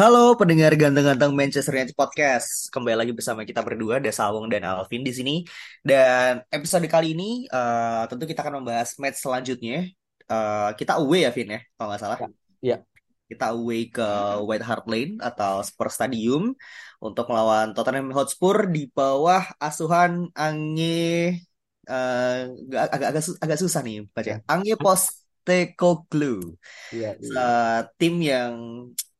Halo 0.00 0.32
pendengar 0.32 0.72
ganteng-ganteng 0.80 1.36
Manchester 1.36 1.76
United 1.76 1.92
Podcast. 1.92 2.72
Kembali 2.72 3.04
lagi 3.04 3.12
bersama 3.12 3.44
kita 3.44 3.60
berdua, 3.60 4.00
Desawung 4.00 4.48
dan 4.48 4.64
Alvin 4.64 5.04
di 5.04 5.12
sini. 5.12 5.44
Dan 5.84 6.40
episode 6.48 6.88
kali 6.88 7.12
ini 7.12 7.44
uh, 7.52 8.08
tentu 8.08 8.24
kita 8.24 8.40
akan 8.40 8.64
membahas 8.64 8.96
match 8.96 9.20
selanjutnya. 9.20 9.92
Uh, 10.24 10.72
kita 10.80 10.96
away 11.04 11.28
ya, 11.28 11.30
Vin 11.36 11.52
ya, 11.52 11.60
kalau 11.76 11.92
nggak 11.92 12.00
salah. 12.00 12.18
Ya. 12.64 12.80
Kita 13.28 13.52
away 13.52 13.92
ke 13.92 14.08
White 14.40 14.64
Hart 14.64 14.88
Lane 14.88 15.20
atau 15.20 15.60
Spurs 15.60 16.00
Stadium 16.00 16.56
untuk 16.96 17.28
melawan 17.28 17.76
Tottenham 17.76 18.08
Hotspur 18.16 18.72
di 18.72 18.88
bawah 18.88 19.52
asuhan 19.60 20.32
Ange 20.32 21.44
uh, 21.92 22.48
agak, 22.72 23.20
agak 23.20 23.22
agak 23.36 23.58
susah 23.60 23.84
nih 23.84 24.08
baca. 24.16 24.40
Ange 24.48 24.80
Postecoglou. 24.80 26.56
Iya, 26.88 27.20
iya. 27.20 27.36
Uh, 27.36 27.80
tim 28.00 28.16
yang 28.24 28.56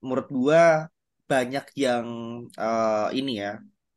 menurut 0.04 0.28
gua 0.38 0.60
banyak 1.30 1.64
yang 1.84 2.06
uh, 2.58 3.06
ini 3.18 3.30
ya 3.42 3.50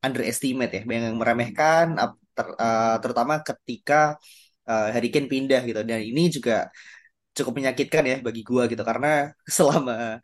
underestimate 0.06 0.72
ya, 0.78 0.82
banyak 0.88 1.04
yang 1.10 1.20
meremehkan 1.22 1.86
ter- 2.36 2.56
uh, 2.66 2.96
terutama 3.02 3.34
ketika 3.48 3.94
uh, 4.70 4.88
Harry 4.94 5.10
Kane 5.14 5.28
pindah 5.34 5.62
gitu 5.70 5.82
dan 5.90 6.00
ini 6.04 6.22
juga 6.36 6.54
cukup 7.38 7.54
menyakitkan 7.60 8.04
ya 8.12 8.16
bagi 8.28 8.42
gua 8.50 8.64
gitu 8.72 8.84
karena 8.90 9.08
selama 9.58 10.22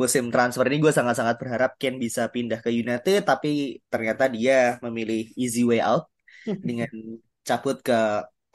musim 0.00 0.24
transfer 0.34 0.64
ini 0.70 0.78
gue 0.84 0.92
sangat-sangat 0.98 1.36
berharap 1.42 1.70
Kane 1.80 1.98
bisa 2.04 2.22
pindah 2.34 2.58
ke 2.64 2.70
United 2.70 3.18
tapi 3.30 3.48
ternyata 3.92 4.24
dia 4.36 4.78
memilih 4.84 5.20
easy 5.42 5.60
way 5.66 5.80
out 5.82 6.06
dengan 6.68 6.90
cabut 7.48 7.76
ke 7.86 7.94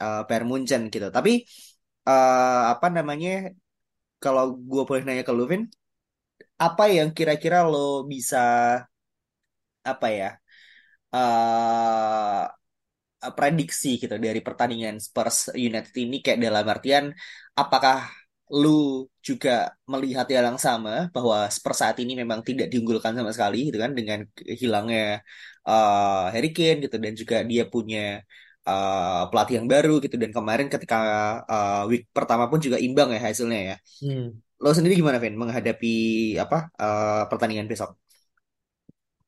uh, 0.02 0.20
Bayern 0.28 0.46
Munchen 0.50 0.82
gitu. 0.94 1.06
Tapi 1.16 1.30
uh, 2.08 2.72
apa 2.72 2.86
namanya 2.96 3.30
kalau 4.22 4.44
gue 4.70 4.82
boleh 4.88 5.02
nanya 5.06 5.24
ke 5.28 5.32
Luvin, 5.38 5.62
apa 6.58 6.84
yang 6.90 7.10
kira-kira 7.16 7.66
lo 7.66 8.06
bisa 8.06 8.38
apa 9.84 10.06
ya 10.08 10.28
uh, 11.14 12.44
prediksi 13.36 13.96
gitu 14.02 14.14
dari 14.20 14.40
pertandingan 14.44 15.00
Spurs 15.00 15.48
United 15.56 15.94
ini 15.96 16.20
kayak 16.20 16.38
dalam 16.44 16.64
artian 16.68 17.04
apakah 17.56 18.08
lu 18.52 19.08
juga 19.24 19.72
melihat 19.88 20.28
hal 20.28 20.52
yang 20.52 20.60
sama 20.60 21.08
bahwa 21.16 21.48
Spurs 21.48 21.80
saat 21.80 21.96
ini 22.04 22.12
memang 22.12 22.44
tidak 22.44 22.68
diunggulkan 22.68 23.16
sama 23.16 23.32
sekali 23.32 23.72
gitu 23.72 23.80
kan 23.80 23.96
dengan 23.96 24.28
hilangnya 24.60 25.24
uh, 25.64 26.28
Harry 26.28 26.52
Kane 26.52 26.84
gitu 26.84 26.96
dan 27.00 27.12
juga 27.16 27.36
dia 27.40 27.64
punya 27.64 28.20
uh, 28.68 29.24
pelatih 29.32 29.54
yang 29.64 29.68
baru 29.68 29.96
gitu 30.04 30.16
dan 30.20 30.30
kemarin 30.36 30.68
ketika 30.68 30.96
uh, 31.48 31.82
week 31.88 32.04
pertama 32.12 32.44
pun 32.52 32.60
juga 32.60 32.76
imbang 32.76 33.08
ya 33.16 33.20
hasilnya 33.24 33.60
ya. 33.72 33.76
Hmm. 34.04 34.43
Lo 34.62 34.70
sendiri 34.76 34.94
gimana, 35.00 35.18
Vin, 35.22 35.34
menghadapi 35.42 35.88
apa 36.44 36.56
uh, 36.82 37.22
pertandingan 37.30 37.66
besok? 37.72 37.90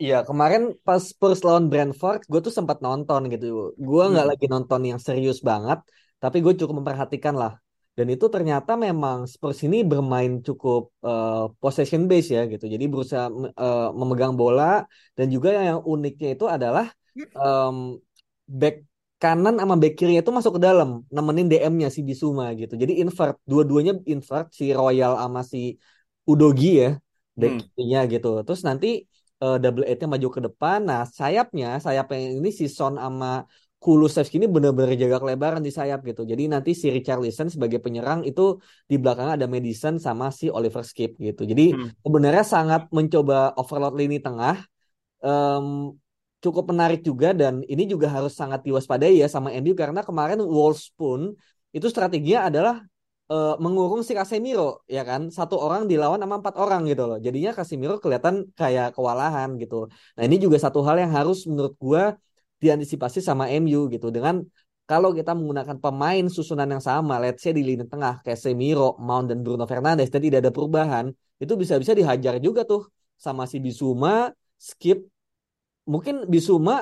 Iya, 0.02 0.14
kemarin 0.28 0.62
pas 0.86 1.00
Spurs 1.10 1.40
lawan 1.46 1.66
Brentford, 1.70 2.20
gue 2.30 2.40
tuh 2.46 2.52
sempat 2.58 2.78
nonton 2.86 3.20
gitu. 3.32 3.46
Gue 3.86 4.02
nggak 4.12 4.26
Hmm. 4.26 4.30
lagi 4.30 4.44
nonton 4.52 4.80
yang 4.90 5.00
serius 5.06 5.38
banget, 5.50 5.78
tapi 6.22 6.36
gue 6.44 6.52
cukup 6.60 6.74
memperhatikan 6.80 7.34
lah. 7.42 7.52
Dan 7.96 8.06
itu 8.12 8.26
ternyata 8.34 8.70
memang 8.86 9.18
Spurs 9.32 9.58
ini 9.66 9.76
bermain 9.90 10.32
cukup 10.46 10.82
eh, 11.08 11.44
possession 11.62 12.02
base 12.10 12.28
ya 12.36 12.40
gitu. 12.52 12.64
Jadi 12.74 12.84
berusaha 12.92 13.24
eh, 13.62 13.86
memegang 14.00 14.34
bola 14.40 14.64
dan 15.16 15.26
juga 15.34 15.48
yang 15.68 15.80
uniknya 15.92 16.28
itu 16.36 16.44
adalah 16.56 16.84
em, 17.40 17.76
back 18.60 18.74
kanan 19.22 19.54
sama 19.60 19.74
back 19.80 19.92
kirinya 19.98 20.20
itu 20.24 20.32
masuk 20.38 20.52
ke 20.58 20.62
dalam, 20.68 20.88
nemenin 21.14 21.46
DM-nya 21.50 21.88
si 21.96 22.00
Bisuma 22.08 22.44
gitu. 22.60 22.74
Jadi 22.82 22.92
invert, 23.02 23.36
dua-duanya 23.50 23.92
invert 24.12 24.46
si 24.58 24.64
Royal 24.76 25.12
sama 25.22 25.40
si 25.52 25.58
Udogi 26.30 26.68
ya, 26.82 26.88
back 27.40 27.52
Hmm. 27.52 27.60
kirinya 27.60 27.98
gitu. 28.12 28.28
Terus 28.46 28.60
nanti 28.68 28.88
eh, 29.42 29.56
double 29.62 29.84
eight-nya 29.88 30.08
maju 30.14 30.28
ke 30.36 30.40
depan. 30.46 30.78
Nah, 30.88 31.00
sayapnya, 31.18 31.66
sayap 31.84 32.06
yang 32.12 32.40
ini 32.40 32.50
si 32.60 32.64
Son 32.72 32.94
sama 32.96 33.44
Kulusevski 33.82 34.40
ini 34.40 34.48
benar-benar 34.48 34.96
jaga 34.96 35.16
kelebaran 35.22 35.60
di 35.66 35.70
sayap 35.78 36.00
gitu. 36.08 36.24
Jadi 36.24 36.42
nanti 36.52 36.70
si 36.72 36.86
Richarlison 36.88 37.48
sebagai 37.54 37.78
penyerang 37.84 38.24
itu 38.24 38.42
di 38.90 38.96
belakangnya 38.96 39.34
ada 39.38 39.48
Madison 39.54 39.94
sama 40.00 40.32
si 40.32 40.48
Oliver 40.48 40.82
Skip 40.82 41.10
gitu. 41.20 41.44
Jadi 41.44 41.62
Hmm. 41.70 41.90
sebenarnya 42.04 42.44
sangat 42.54 42.88
mencoba 42.96 43.52
overload 43.60 43.94
lini 44.00 44.16
tengah. 44.24 44.56
Em, 45.24 45.66
cukup 46.44 46.64
menarik 46.72 47.00
juga 47.08 47.32
dan 47.32 47.64
ini 47.64 47.88
juga 47.88 48.06
harus 48.12 48.32
sangat 48.36 48.60
diwaspadai 48.66 49.18
ya 49.22 49.26
sama 49.26 49.48
MU 49.56 49.72
karena 49.72 50.00
kemarin 50.04 50.38
Wolves 50.44 50.92
pun 50.98 51.32
itu 51.76 51.86
strateginya 51.92 52.48
adalah 52.48 52.74
eh, 53.32 53.54
mengurung 53.64 54.02
si 54.06 54.12
Casemiro 54.18 54.84
ya 54.86 55.02
kan? 55.02 55.32
Satu 55.32 55.56
orang 55.58 55.88
dilawan 55.90 56.20
sama 56.22 56.34
empat 56.40 56.54
orang 56.62 56.80
gitu 56.90 57.02
loh. 57.08 57.18
Jadinya 57.26 57.50
Casemiro 57.56 57.94
kelihatan 58.02 58.34
kayak 58.54 58.94
kewalahan 58.96 59.48
gitu. 59.62 59.88
Nah 60.16 60.22
ini 60.28 60.36
juga 60.44 60.56
satu 60.60 60.80
hal 60.86 60.96
yang 61.02 61.12
harus 61.18 61.38
menurut 61.50 61.74
gua 61.80 62.02
diantisipasi 62.62 63.18
sama 63.20 63.44
MU 63.52 63.88
gitu. 63.92 64.08
Dengan 64.12 64.44
kalau 64.86 65.10
kita 65.10 65.34
menggunakan 65.34 65.82
pemain 65.82 66.24
susunan 66.30 66.68
yang 66.70 66.80
sama 66.80 67.18
let's 67.18 67.42
say 67.42 67.50
di 67.50 67.62
lini 67.66 67.84
tengah 67.90 68.22
Casemiro, 68.22 68.94
Mount 69.02 69.26
dan 69.34 69.42
Bruno 69.42 69.66
Fernandes 69.66 70.08
dan 70.14 70.22
tidak 70.22 70.46
ada 70.46 70.52
perubahan 70.54 71.10
itu 71.42 71.52
bisa-bisa 71.58 71.92
dihajar 71.92 72.38
juga 72.38 72.62
tuh 72.62 72.86
sama 73.18 73.44
si 73.50 73.58
Bisuma 73.58 74.30
Skip 74.56 75.04
mungkin 75.92 76.14
Bisuma 76.32 76.72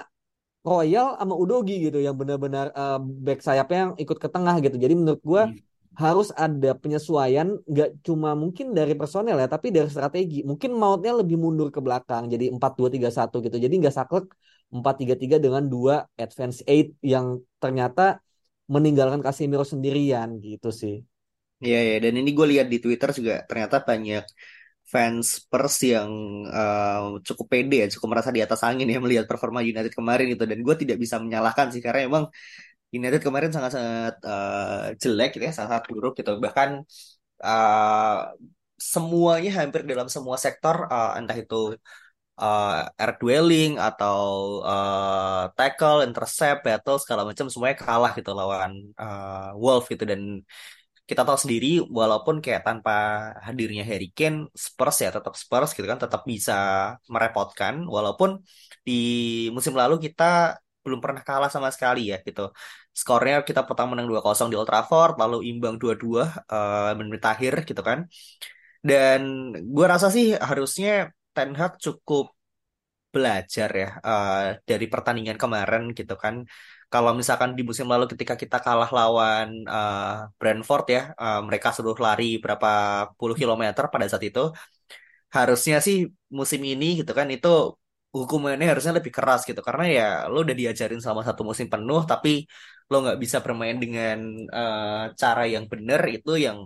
Royal 0.65 1.07
sama 1.21 1.35
Udogi 1.43 1.75
gitu 1.87 1.99
yang 2.07 2.17
benar-benar 2.21 2.67
eh, 2.81 2.99
back 3.27 3.39
sayapnya 3.49 3.79
yang 3.85 3.93
ikut 4.03 4.19
ke 4.25 4.29
tengah 4.35 4.55
gitu. 4.65 4.77
Jadi 4.85 4.95
menurut 5.01 5.23
gua 5.31 5.43
Hmm. 5.43 5.59
harus 5.95 6.29
ada 6.45 6.69
penyesuaian 6.83 7.49
nggak 7.71 7.89
cuma 8.07 8.29
mungkin 8.43 8.67
dari 8.79 8.95
personel 9.01 9.37
ya 9.43 9.47
tapi 9.55 9.69
dari 9.77 9.89
strategi. 9.95 10.37
Mungkin 10.51 10.71
mautnya 10.83 11.13
lebih 11.21 11.37
mundur 11.45 11.69
ke 11.75 11.81
belakang 11.87 12.25
jadi 12.33 12.45
4-2-3-1 12.55 13.37
gitu. 13.45 13.57
Jadi 13.65 13.75
nggak 13.81 13.95
saklek 13.99 14.27
4-3-3 14.75 15.37
dengan 15.45 15.63
dua 15.73 15.95
advance 16.19 16.59
eight 16.71 16.89
yang 17.13 17.27
ternyata 17.63 18.03
meninggalkan 18.75 19.21
Casemiro 19.27 19.65
sendirian 19.73 20.29
gitu 20.47 20.69
sih. 20.83 20.95
Iya, 21.65 21.77
ya. 21.89 21.95
Dan 22.05 22.13
ini 22.21 22.31
gue 22.39 22.47
lihat 22.53 22.67
di 22.73 22.79
Twitter 22.85 23.09
juga 23.19 23.33
ternyata 23.49 23.77
banyak 23.89 24.23
fans 24.93 25.27
Spurs 25.41 25.77
yang 25.93 26.11
uh, 26.49 27.19
cukup 27.27 27.47
pede 27.53 27.77
ya, 27.83 27.87
cukup 27.95 28.09
merasa 28.13 28.31
di 28.37 28.41
atas 28.47 28.61
angin 28.69 28.87
ya 28.93 28.99
melihat 29.05 29.25
performa 29.31 29.61
United 29.65 29.93
kemarin 29.99 30.27
itu. 30.35 30.45
Dan 30.51 30.59
gue 30.67 30.75
tidak 30.83 30.97
bisa 31.03 31.17
menyalahkan 31.25 31.67
sih 31.73 31.83
karena 31.85 32.01
emang 32.09 32.25
United 32.95 33.21
kemarin 33.27 33.51
sangat-sangat 33.51 34.15
uh, 34.23 34.95
jelek 35.03 35.29
gitu 35.35 35.45
ya, 35.49 35.55
sangat 35.61 35.83
buruk 35.91 36.13
gitu. 36.21 36.31
Bahkan 36.45 36.71
uh, 37.43 38.19
semuanya 38.79 39.51
hampir 39.59 39.81
dalam 39.91 40.07
semua 40.07 40.37
sektor, 40.39 40.77
uh, 40.95 41.19
entah 41.19 41.37
itu 41.43 41.75
uh, 42.39 42.87
air 43.01 43.13
dwelling 43.21 43.71
atau 43.79 44.19
uh, 44.63 45.51
tackle, 45.57 46.07
intercept, 46.07 46.63
battle 46.67 46.99
segala 47.03 47.23
macam 47.29 47.47
semuanya 47.51 47.77
kalah 47.83 48.13
gitu 48.19 48.31
lawan 48.35 48.73
uh, 48.99 49.55
Wolves 49.59 49.87
gitu 49.93 50.05
dan 50.07 50.21
kita 51.09 51.23
tahu 51.27 51.39
sendiri 51.45 51.67
walaupun 51.99 52.37
kayak 52.45 52.63
tanpa 52.65 52.93
hadirnya 53.47 53.85
Harry 53.91 54.09
Kane 54.17 54.49
Spurs 54.57 54.97
ya 55.05 55.11
tetap 55.13 55.35
Spurs 55.37 55.71
gitu 55.77 55.87
kan 55.91 56.01
tetap 56.05 56.23
bisa 56.33 56.53
merepotkan. 57.13 57.75
Walaupun 57.95 58.31
di 58.87 58.93
musim 59.55 59.75
lalu 59.81 59.95
kita 60.07 60.25
belum 60.85 61.01
pernah 61.05 61.23
kalah 61.29 61.51
sama 61.53 61.69
sekali 61.75 62.01
ya 62.13 62.17
gitu. 62.27 62.43
Skornya 63.01 63.45
kita 63.49 63.61
pertama 63.69 63.89
menang 63.93 64.09
2-0 64.09 64.49
di 64.53 64.57
Old 64.57 64.69
Trafford 64.71 65.13
lalu 65.23 65.37
imbang 65.51 65.77
2-2 65.83 66.25
uh, 66.25 66.93
menit 66.99 67.25
akhir 67.33 67.53
gitu 67.69 67.83
kan. 67.89 67.99
Dan 68.89 69.21
gue 69.75 69.87
rasa 69.93 70.07
sih 70.09 70.27
harusnya 70.49 71.13
Ten 71.35 71.51
Hag 71.59 71.73
cukup 71.85 72.25
belajar 73.15 73.71
ya 73.71 73.89
uh, 74.03 74.59
dari 74.67 74.87
pertandingan 74.91 75.39
kemarin 75.39 75.83
gitu 75.99 76.15
kan 76.19 76.43
kalau 76.95 77.11
misalkan 77.21 77.51
di 77.59 77.63
musim 77.69 77.87
lalu 77.93 78.05
ketika 78.13 78.35
kita 78.43 78.57
kalah 78.67 78.91
lawan 78.99 79.49
uh, 79.77 80.31
Brentford 80.39 80.85
ya, 80.97 81.01
uh, 81.23 81.41
mereka 81.47 81.69
suruh 81.77 81.99
lari 82.07 82.25
berapa 82.43 82.69
puluh 83.19 83.37
kilometer 83.41 83.85
pada 83.93 84.07
saat 84.11 84.25
itu. 84.31 84.41
Harusnya 85.37 85.77
sih 85.87 85.97
musim 86.39 86.61
ini 86.73 86.87
gitu 87.03 87.13
kan 87.19 87.27
itu 87.35 87.49
hukumannya 88.19 88.67
harusnya 88.71 88.93
lebih 88.99 89.13
keras 89.17 89.41
gitu 89.49 89.61
karena 89.69 89.85
ya 89.99 90.05
lo 90.31 90.37
udah 90.47 90.57
diajarin 90.61 91.01
selama 91.03 91.23
satu 91.29 91.43
musim 91.51 91.67
penuh 91.73 92.01
tapi 92.11 92.29
lo 92.91 92.95
nggak 93.03 93.19
bisa 93.25 93.39
bermain 93.45 93.77
dengan 93.83 94.17
uh, 94.59 95.11
cara 95.21 95.43
yang 95.55 95.65
benar 95.73 96.01
itu 96.17 96.31
yang 96.47 96.59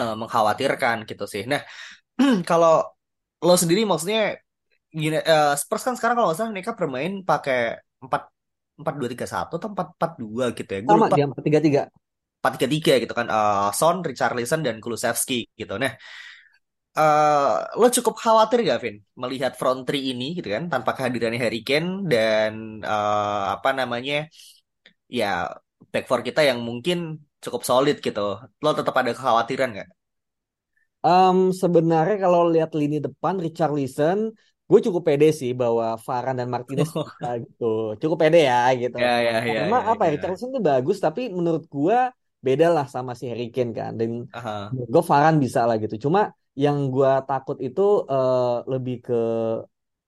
uh, 0.00 0.14
mengkhawatirkan 0.20 0.96
gitu 1.10 1.24
sih. 1.32 1.42
Nah, 1.50 1.60
kalau 2.48 2.72
lo 3.46 3.54
sendiri 3.62 3.82
maksudnya 3.90 4.38
gini, 5.00 5.16
uh, 5.32 5.52
Spurs 5.60 5.82
kan 5.86 5.94
sekarang 5.98 6.16
kalau 6.18 6.30
salah 6.36 6.52
mereka 6.54 6.72
bermain 6.78 7.12
pakai 7.30 7.58
empat 8.04 8.22
empat 8.76 8.94
dua 9.00 9.08
tiga 9.08 9.26
satu 9.26 9.56
atau 9.56 9.72
empat 9.72 9.96
empat 9.96 10.12
dua 10.20 10.44
gitu 10.52 10.70
ya. 10.70 10.80
Gue 10.84 10.92
Sama 10.92 11.06
lupa 11.08 11.16
dia 11.16 11.26
empat 11.26 11.44
tiga 11.44 11.60
tiga. 11.64 11.82
empat 12.36 12.52
tiga 12.60 12.68
tiga 12.70 12.92
gitu 13.02 13.14
kan. 13.16 13.26
Uh, 13.26 13.68
Son, 13.74 13.96
Richarlison 14.04 14.60
dan 14.62 14.76
Kulusevski 14.78 15.50
gitu. 15.58 15.74
Nah, 15.82 15.92
uh, 16.94 17.66
lo 17.74 17.90
cukup 17.90 18.14
khawatir 18.20 18.62
gak, 18.62 18.78
Vin, 18.84 18.96
melihat 19.18 19.52
front 19.58 19.82
three 19.82 20.14
ini 20.14 20.36
gitu 20.38 20.48
kan, 20.54 20.70
tanpa 20.70 20.94
kehadiran 20.94 21.34
Harry 21.34 21.66
Kane 21.66 22.06
dan 22.06 22.84
uh, 22.86 23.56
apa 23.56 23.74
namanya, 23.74 24.30
ya 25.10 25.50
back 25.90 26.06
four 26.06 26.22
kita 26.22 26.46
yang 26.46 26.62
mungkin 26.62 27.18
cukup 27.42 27.62
solid 27.66 27.98
gitu. 27.98 28.38
Lo 28.62 28.70
tetap 28.76 28.94
ada 28.94 29.10
kekhawatiran 29.10 29.70
gak? 29.82 29.88
Um, 31.06 31.54
sebenarnya 31.54 32.18
kalau 32.18 32.50
lihat 32.50 32.74
lini 32.74 32.98
depan 32.98 33.38
Richarlison, 33.38 34.34
gue 34.66 34.80
cukup 34.82 35.02
pede 35.06 35.30
sih 35.30 35.54
bahwa 35.54 35.94
Varane 36.02 36.38
dan 36.42 36.48
Martinez 36.50 36.90
bisa 36.90 37.28
gitu. 37.38 37.94
Cukup 38.02 38.18
pede 38.18 38.50
ya 38.50 38.66
gitu. 38.74 38.98
Ya, 38.98 39.14
ya, 39.22 39.34
ya, 39.40 39.62
Karena 39.62 39.78
ya, 39.78 39.90
apa 39.94 40.02
ya, 40.04 40.08
ya. 40.08 40.12
Richarlison 40.18 40.50
tuh 40.50 40.62
bagus, 40.62 40.98
tapi 40.98 41.30
menurut 41.30 41.64
gue 41.70 41.98
beda 42.42 42.66
lah 42.74 42.86
sama 42.90 43.14
si 43.14 43.30
Harry 43.30 43.48
Kane 43.54 43.72
kan. 43.74 43.92
Dan 43.94 44.26
gue 44.74 45.02
Varane 45.06 45.38
bisa 45.38 45.62
lah 45.68 45.78
gitu. 45.78 46.10
Cuma 46.10 46.34
yang 46.58 46.90
gue 46.90 47.12
takut 47.30 47.60
itu 47.62 48.02
uh, 48.10 48.66
lebih 48.66 49.06
ke 49.06 49.20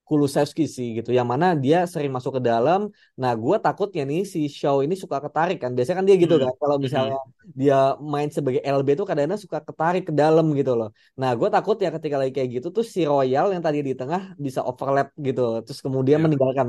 Kulusevski 0.09 0.65
sih 0.77 0.87
gitu. 0.97 1.11
Yang 1.19 1.29
mana 1.33 1.47
dia 1.65 1.77
sering 1.93 2.11
masuk 2.17 2.33
ke 2.39 2.43
dalam. 2.51 2.81
Nah 3.21 3.33
gue 3.43 3.57
takutnya 3.65 4.03
nih 4.11 4.21
si 4.33 4.39
Shaw 4.59 4.77
ini 4.85 4.95
suka 5.03 5.17
ketarik 5.25 5.57
kan. 5.63 5.71
Biasanya 5.77 5.97
kan 6.01 6.07
dia 6.09 6.17
gitu 6.25 6.35
Hmm. 6.37 6.45
kan. 6.45 6.53
Kalau 6.63 6.77
Mhm. 6.77 6.83
misalnya 6.87 7.17
dia 7.61 7.75
main 8.13 8.29
sebagai 8.37 8.61
LB 8.77 8.89
tuh 8.99 9.07
kadang-kadang 9.09 9.43
suka 9.47 9.59
ketarik 9.69 10.03
ke 10.09 10.13
dalam 10.23 10.47
gitu 10.59 10.73
loh. 10.79 10.89
Nah 11.21 11.31
gue 11.39 11.49
takut 11.55 11.77
ya 11.85 11.89
ketika 11.97 12.17
lagi 12.21 12.33
kayak 12.37 12.51
gitu 12.57 12.69
tuh 12.77 12.85
si 12.95 13.01
Royal 13.11 13.47
yang 13.55 13.63
tadi 13.67 13.79
di 13.89 13.93
tengah 14.01 14.23
bisa 14.47 14.61
overlap 14.71 15.07
gitu. 15.27 15.41
Terus 15.65 15.81
kemudian 15.87 16.19
Ya. 16.19 16.25
meninggalkan 16.25 16.69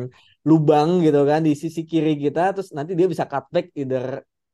lubang 0.50 0.90
gitu 1.06 1.20
kan 1.30 1.40
di 1.48 1.52
sisi 1.64 1.82
kiri 1.90 2.12
kita. 2.24 2.40
Terus 2.56 2.70
nanti 2.78 2.92
dia 3.00 3.08
bisa 3.14 3.26
cutback 3.32 3.66
either 3.80 4.06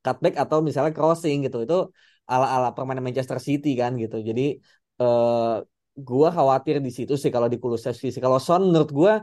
cutback 0.05 0.33
atau 0.43 0.57
misalnya 0.67 0.91
crossing 0.97 1.37
gitu. 1.45 1.57
Itu 1.65 1.75
ala-ala 2.31 2.67
permainan 2.75 3.03
Manchester 3.07 3.39
City 3.47 3.69
kan 3.81 3.91
gitu. 4.01 4.15
Jadi 4.29 4.41
eh 5.01 5.53
gua 6.09 6.27
khawatir 6.35 6.75
di 6.85 6.91
situ 6.97 7.13
sih 7.21 7.31
kalau 7.35 7.47
di 7.53 7.57
Kulusevski 7.61 8.07
sih. 8.13 8.21
Kalau 8.25 8.39
Son 8.43 8.61
menurut 8.69 8.91
gua 8.91 9.13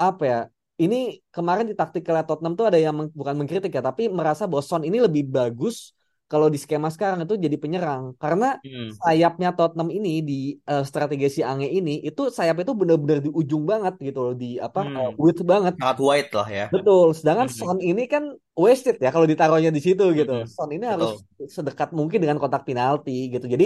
apa 0.00 0.22
ya? 0.32 0.38
Ini 0.82 0.96
kemarin 1.34 1.66
di 1.70 1.74
taktik 1.78 2.02
Tottenham 2.08 2.54
tuh 2.58 2.66
ada 2.72 2.78
yang 2.80 2.94
meng- 2.98 3.12
bukan 3.14 3.34
mengkritik 3.38 3.70
ya, 3.76 3.82
tapi 3.84 4.08
merasa 4.08 4.44
bahwa 4.50 4.64
Son 4.64 4.82
ini 4.88 4.98
lebih 5.06 5.24
bagus 5.28 5.92
kalau 6.30 6.48
di 6.54 6.58
skema 6.62 6.88
sekarang 6.94 7.20
itu 7.26 7.34
jadi 7.46 7.56
penyerang 7.62 8.02
karena 8.22 8.46
Hmm. 8.64 8.90
sayapnya 9.00 9.48
Tottenham 9.56 9.88
ini 9.92 10.10
di 10.28 10.34
eh, 10.70 10.82
strategi 10.88 11.26
si 11.36 11.40
Ange 11.44 11.68
ini 11.68 11.92
itu 12.08 12.22
sayap 12.36 12.56
itu 12.64 12.72
benar-benar 12.80 13.18
di 13.26 13.30
ujung 13.40 13.64
banget 13.70 13.94
gitu 14.06 14.18
loh 14.26 14.34
di 14.42 14.46
apa 14.66 14.80
Hmm. 14.80 14.96
eh, 14.98 15.10
width 15.22 15.42
banget. 15.52 15.74
Sangat 15.80 15.98
wide 16.06 16.30
lah 16.36 16.48
ya. 16.58 16.66
Betul. 16.74 17.06
Sedangkan 17.18 17.48
Mhm. 17.48 17.58
Son 17.58 17.78
ini 17.82 18.02
kan 18.06 18.24
wasted 18.54 18.96
ya 19.04 19.10
kalau 19.14 19.26
ditaruhnya 19.26 19.70
di 19.76 19.80
situ 19.82 20.04
gitu. 20.18 20.32
Mhm. 20.32 20.46
Son 20.54 20.70
ini 20.70 20.86
Betul. 20.86 20.94
harus 20.94 21.10
sedekat 21.56 21.88
mungkin 21.98 22.18
dengan 22.22 22.38
kotak 22.42 22.62
penalti 22.68 23.10
gitu. 23.34 23.46
Jadi 23.54 23.64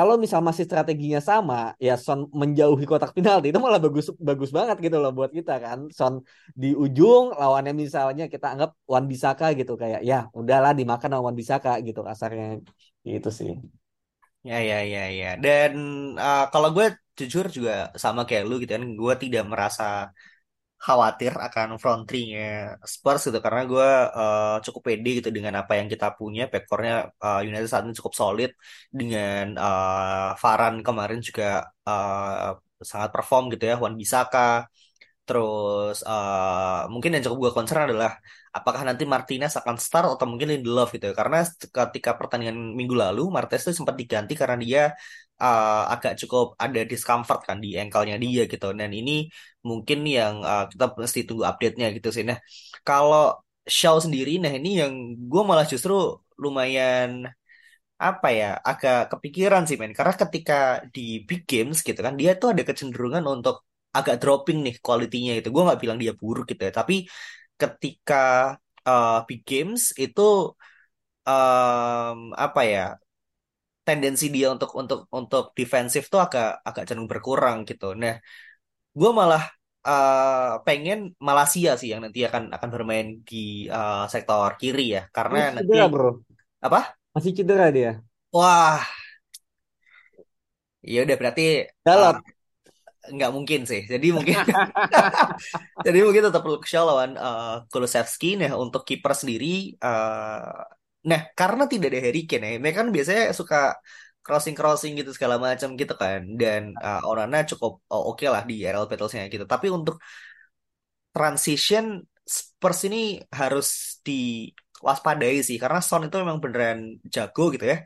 kalau 0.00 0.14
misal 0.24 0.40
masih 0.48 0.64
strateginya 0.64 1.20
sama, 1.30 1.76
ya 1.76 1.92
Son 2.04 2.20
menjauhi 2.40 2.84
kotak 2.88 3.12
penalti 3.16 3.52
itu 3.52 3.60
malah 3.60 3.76
bagus 3.84 4.08
bagus 4.28 4.48
banget 4.48 4.76
gitu 4.84 4.96
loh 5.02 5.12
buat 5.12 5.28
kita 5.38 5.52
kan. 5.64 5.78
Son 5.98 6.14
di 6.56 6.72
ujung 6.84 7.24
lawannya 7.40 7.72
misalnya 7.84 8.24
kita 8.32 8.46
anggap 8.56 8.70
Wan 8.92 9.04
Bisaka 9.10 9.52
gitu 9.60 9.72
kayak 9.82 10.00
ya 10.10 10.32
udahlah 10.40 10.72
dimakan 10.78 11.08
sama 11.12 11.22
Wan 11.28 11.36
Bisaka 11.40 11.70
gitu 11.86 12.00
kasarnya 12.08 12.64
gitu 13.04 13.28
sih. 13.28 13.52
Ya, 14.48 14.56
ya, 14.70 14.76
ya, 14.94 15.02
ya. 15.20 15.28
Dan 15.44 15.72
uh, 16.16 16.48
kalau 16.52 16.68
gue 16.76 16.86
jujur 17.18 17.44
juga 17.56 17.72
sama 18.02 18.20
kayak 18.28 18.44
lu 18.48 18.56
gitu 18.62 18.72
kan, 18.76 18.84
gue 19.00 19.14
tidak 19.22 19.44
merasa 19.52 19.84
khawatir 20.84 21.32
akan 21.46 21.68
front 21.82 22.02
three-nya 22.08 22.76
Spurs 22.94 23.22
gitu. 23.28 23.38
Karena 23.44 23.62
gue 23.70 23.88
uh, 24.20 24.56
cukup 24.64 24.82
pede 24.86 25.10
gitu 25.20 25.30
dengan 25.36 25.54
apa 25.60 25.72
yang 25.78 25.88
kita 25.92 26.06
punya. 26.18 26.42
Backcourt-nya 26.52 26.94
uh, 27.24 27.40
United 27.48 27.68
saat 27.70 27.84
ini 27.86 27.94
cukup 28.00 28.14
solid. 28.20 28.50
Dengan 28.98 29.44
uh, 29.60 30.28
Varane 30.42 30.80
kemarin 30.86 31.20
juga 31.28 31.44
uh, 31.88 32.56
sangat 32.90 33.10
perform 33.14 33.44
gitu 33.52 33.64
ya. 33.70 33.74
Wan 33.82 33.94
Bisaka. 34.00 34.66
Terus 35.28 35.96
uh, 36.02 36.88
mungkin 36.92 37.10
yang 37.14 37.22
cukup 37.28 37.38
gue 37.44 37.52
concern 37.58 37.86
adalah 37.86 38.12
apakah 38.50 38.82
nanti 38.82 39.06
Martinez 39.06 39.54
akan 39.60 39.76
start 39.78 40.06
atau 40.18 40.26
mungkin 40.26 40.48
Lindelof 40.50 40.88
gitu 40.96 41.04
ya. 41.10 41.14
Karena 41.20 41.38
ketika 41.76 42.10
pertandingan 42.18 42.58
minggu 42.78 42.96
lalu 43.04 43.30
Martinez 43.30 43.62
itu 43.68 43.74
sempat 43.78 43.94
diganti 44.00 44.32
karena 44.34 44.56
dia 44.58 44.82
uh, 45.44 45.82
agak 45.94 46.12
cukup 46.20 46.46
ada 46.64 46.80
discomfort 46.90 47.40
kan 47.48 47.58
di 47.64 47.68
ankle-nya 47.80 48.16
dia 48.24 48.42
gitu. 48.52 48.66
Dan 48.80 48.90
ini 48.98 49.12
mungkin 49.68 49.98
yang 50.16 50.34
uh, 50.50 50.64
kita 50.70 50.84
mesti 51.02 51.20
tunggu 51.28 51.44
update-nya 51.50 51.86
gitu 51.96 52.08
sih. 52.16 52.24
Nah, 52.30 52.38
kalau 52.86 53.20
Shaw 53.76 53.96
sendiri, 54.04 54.30
nah 54.42 54.52
ini 54.58 54.68
yang 54.80 54.92
gue 55.30 55.42
malah 55.48 55.66
justru 55.72 55.92
lumayan 56.42 57.10
apa 58.00 58.28
ya 58.40 58.46
agak 58.70 58.96
kepikiran 59.12 59.62
sih 59.68 59.76
men. 59.80 59.92
Karena 59.98 60.14
ketika 60.22 60.54
di 60.94 61.00
big 61.28 61.42
games 61.50 61.78
gitu 61.86 62.00
kan 62.06 62.14
dia 62.20 62.30
tuh 62.40 62.48
ada 62.52 62.62
kecenderungan 62.68 63.24
untuk 63.34 63.56
agak 63.96 64.16
dropping 64.22 64.58
nih 64.66 64.74
kualitinya 64.84 65.32
itu 65.38 65.48
gue 65.54 65.62
nggak 65.66 65.80
bilang 65.82 65.98
dia 66.02 66.12
buruk 66.20 66.44
gitu 66.50 66.62
ya 66.68 66.72
tapi 66.80 66.94
ketika 67.60 68.14
uh, 68.88 69.10
big 69.28 69.40
games 69.50 69.82
itu 70.04 70.22
um, 71.26 72.18
apa 72.44 72.60
ya 72.72 72.80
tendensi 73.90 74.26
dia 74.30 74.46
untuk 74.54 74.70
untuk 74.78 75.00
untuk 75.10 75.44
defensif 75.58 76.06
tuh 76.12 76.20
agak 76.26 76.62
agak 76.68 76.82
cenderung 76.86 77.10
berkurang 77.10 77.58
gitu. 77.66 77.98
Nah 77.98 78.14
gue 78.98 79.10
malah 79.10 79.42
uh, 79.86 80.62
pengen 80.66 80.98
Malaysia 81.18 81.74
sih 81.80 81.88
yang 81.92 82.00
nanti 82.04 82.22
akan 82.28 82.54
akan 82.56 82.68
bermain 82.70 83.06
di 83.26 83.66
uh, 83.66 84.06
sektor 84.06 84.54
kiri 84.60 84.96
ya. 84.96 85.02
Karena 85.10 85.50
Masih 85.50 85.54
nanti 85.58 85.74
cedera 85.74 85.86
bro, 85.90 86.10
apa? 86.62 86.80
Masih 87.14 87.32
cedera 87.34 87.66
dia. 87.74 87.90
wah. 88.30 88.78
Ya 90.80 91.04
udah 91.04 91.16
berarti 91.20 91.42
uh, 91.66 91.66
Dalot. 91.84 92.16
nggak 93.10 93.32
mungkin 93.36 93.60
sih. 93.70 93.82
Jadi 93.92 94.06
mungkin 94.16 94.36
jadi 95.86 95.98
mungkin 96.06 96.22
tetap 96.30 96.42
Luke 96.46 96.68
Shaw 96.70 96.84
lawan 96.86 97.10
uh, 97.18 97.66
Kulusevski. 97.72 98.38
Nah 98.40 98.54
untuk 98.56 98.86
kiper 98.88 99.12
sendiri 99.16 99.74
uh, 99.82 100.79
nah 101.08 101.20
karena 101.38 101.64
tidak 101.72 101.86
ada 101.90 102.00
Harry 102.04 102.20
Kane 102.28 102.46
ya 102.52 102.56
mereka 102.62 102.78
kan 102.84 102.88
biasanya 102.96 103.22
suka 103.32 103.56
crossing 104.24 104.54
crossing 104.58 104.92
gitu 105.00 105.10
segala 105.16 105.36
macam 105.46 105.68
gitu 105.80 105.94
kan. 106.02 106.20
Dan 106.40 106.62
uh, 106.84 107.00
Onana 107.08 107.36
cukup 107.50 107.72
oh, 107.92 108.02
oke 108.12 108.24
lah 108.34 108.42
di 108.50 108.54
RL 108.64 108.86
Battlesnya 108.90 109.26
gitu. 109.32 109.44
Tapi 109.52 109.66
untuk 109.72 109.96
transition 111.14 111.84
Spurs 112.36 112.80
ini 112.86 113.18
harus 113.40 113.98
diwaspadai 114.06 115.42
sih 115.48 115.56
karena 115.62 115.78
Son 115.82 116.06
itu 116.06 116.16
memang 116.22 116.38
beneran 116.44 116.78
jago 117.14 117.42
gitu 117.54 117.64
ya. 117.72 117.76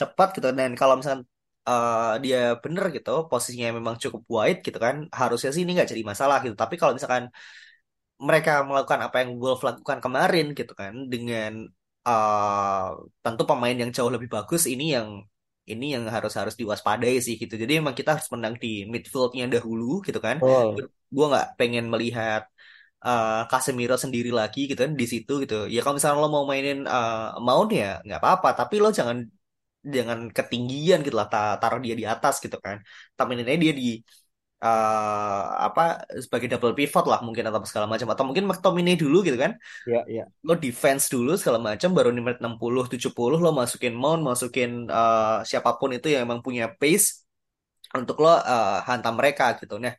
Cepat 0.00 0.28
gitu 0.36 0.48
dan 0.58 0.70
kalau 0.80 0.94
misalkan 0.98 1.22
uh, 1.68 2.18
dia 2.24 2.38
bener 2.64 2.84
gitu 2.96 3.10
posisinya 3.30 3.66
memang 3.78 3.94
cukup 4.02 4.22
wide 4.34 4.58
gitu 4.66 4.78
kan 4.86 5.06
harusnya 5.20 5.50
sih 5.54 5.62
ini 5.62 5.70
nggak 5.76 5.88
jadi 5.92 6.02
masalah 6.10 6.36
gitu. 6.44 6.56
Tapi 6.62 6.74
kalau 6.80 6.92
misalkan 6.96 7.24
mereka 8.26 8.50
melakukan 8.68 9.00
apa 9.06 9.16
yang 9.22 9.30
Wolves 9.42 9.62
lakukan 9.68 9.98
kemarin 10.04 10.46
gitu 10.58 10.72
kan 10.80 10.94
dengan 11.12 11.50
uh, 12.08 12.94
tentu 13.24 13.42
pemain 13.50 13.76
yang 13.82 13.90
jauh 13.96 14.10
lebih 14.14 14.28
bagus 14.36 14.62
ini 14.72 14.84
yang 14.96 15.08
ini 15.70 15.84
yang 15.94 16.04
harus 16.14 16.32
harus 16.38 16.54
diwaspadai 16.60 17.14
sih 17.26 17.34
gitu. 17.42 17.54
Jadi 17.62 17.72
memang 17.80 17.94
kita 17.98 18.10
harus 18.14 18.28
menang 18.34 18.54
di 18.62 18.68
midfieldnya 18.92 19.44
dahulu 19.54 19.84
gitu 20.06 20.18
kan. 20.26 20.36
Betul. 20.40 20.88
gue 21.14 21.24
nggak 21.30 21.46
pengen 21.58 21.84
melihat 21.92 22.42
uh, 23.06 23.46
Casemiro 23.50 23.96
sendiri 24.04 24.30
lagi 24.40 24.60
gitu 24.70 24.80
kan 24.86 24.92
di 25.00 25.06
situ 25.12 25.32
gitu. 25.42 25.54
Ya 25.74 25.78
kalau 25.82 25.94
misalnya 25.98 26.18
lo 26.24 26.28
mau 26.36 26.44
mainin 26.50 26.78
uh, 26.94 27.38
Mount 27.46 27.70
ya 27.80 27.86
nggak 28.06 28.20
apa-apa. 28.22 28.48
Tapi 28.60 28.74
lo 28.82 28.88
jangan 28.98 29.18
jangan 29.96 30.18
ketinggian 30.36 30.98
gitu 31.04 31.16
lah 31.20 31.28
ta- 31.32 31.56
taruh 31.60 31.80
dia 31.84 31.94
di 32.00 32.04
atas 32.12 32.34
gitu 32.44 32.56
kan. 32.66 32.76
Aja 33.20 33.56
dia 33.64 33.72
di 33.80 33.84
uh, 34.64 35.42
apa 35.66 35.82
sebagai 36.24 36.48
double 36.52 36.74
pivot 36.78 37.04
lah 37.12 37.20
mungkin 37.26 37.44
atau 37.48 37.60
segala 37.70 37.86
macam 37.92 38.08
atau 38.12 38.24
mungkin 38.28 38.44
McTominay 38.50 38.96
dulu 39.02 39.16
gitu 39.26 39.36
kan 39.44 39.52
Ya, 39.84 40.04
ya. 40.08 40.24
lo 40.46 40.54
defense 40.64 41.04
dulu 41.14 41.30
segala 41.40 41.58
macam 41.68 41.90
baru 41.96 42.08
di 42.16 42.20
menit 42.24 42.40
60 42.44 42.84
70 42.92 43.36
lo 43.44 43.50
masukin 43.60 43.94
Mount 44.02 44.20
masukin 44.30 44.70
uh, 44.92 45.40
siapa 45.48 45.70
pun 45.80 45.90
itu 45.96 46.06
yang 46.12 46.22
emang 46.28 46.40
punya 46.46 46.64
pace 46.80 47.24
untuk 47.98 48.16
lo 48.24 48.28
uh, 48.34 48.78
hantam 48.88 49.14
mereka 49.20 49.44
gitu 49.60 49.74
nah 49.84 49.94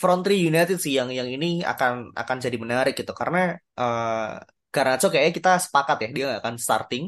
front 0.00 0.20
three 0.24 0.40
United 0.50 0.76
sih 0.84 0.92
yang 0.98 1.08
yang 1.18 1.28
ini 1.36 1.46
akan 1.72 1.92
akan 2.20 2.36
jadi 2.44 2.56
menarik 2.64 2.92
gitu 3.00 3.12
karena 3.20 3.38
uh, 3.80 4.42
Garnacho 4.74 5.06
kayaknya 5.12 5.32
kita 5.38 5.50
sepakat 5.64 5.96
ya 6.04 6.08
dia 6.14 6.22
nggak 6.28 6.40
akan 6.42 6.56
starting 6.64 7.04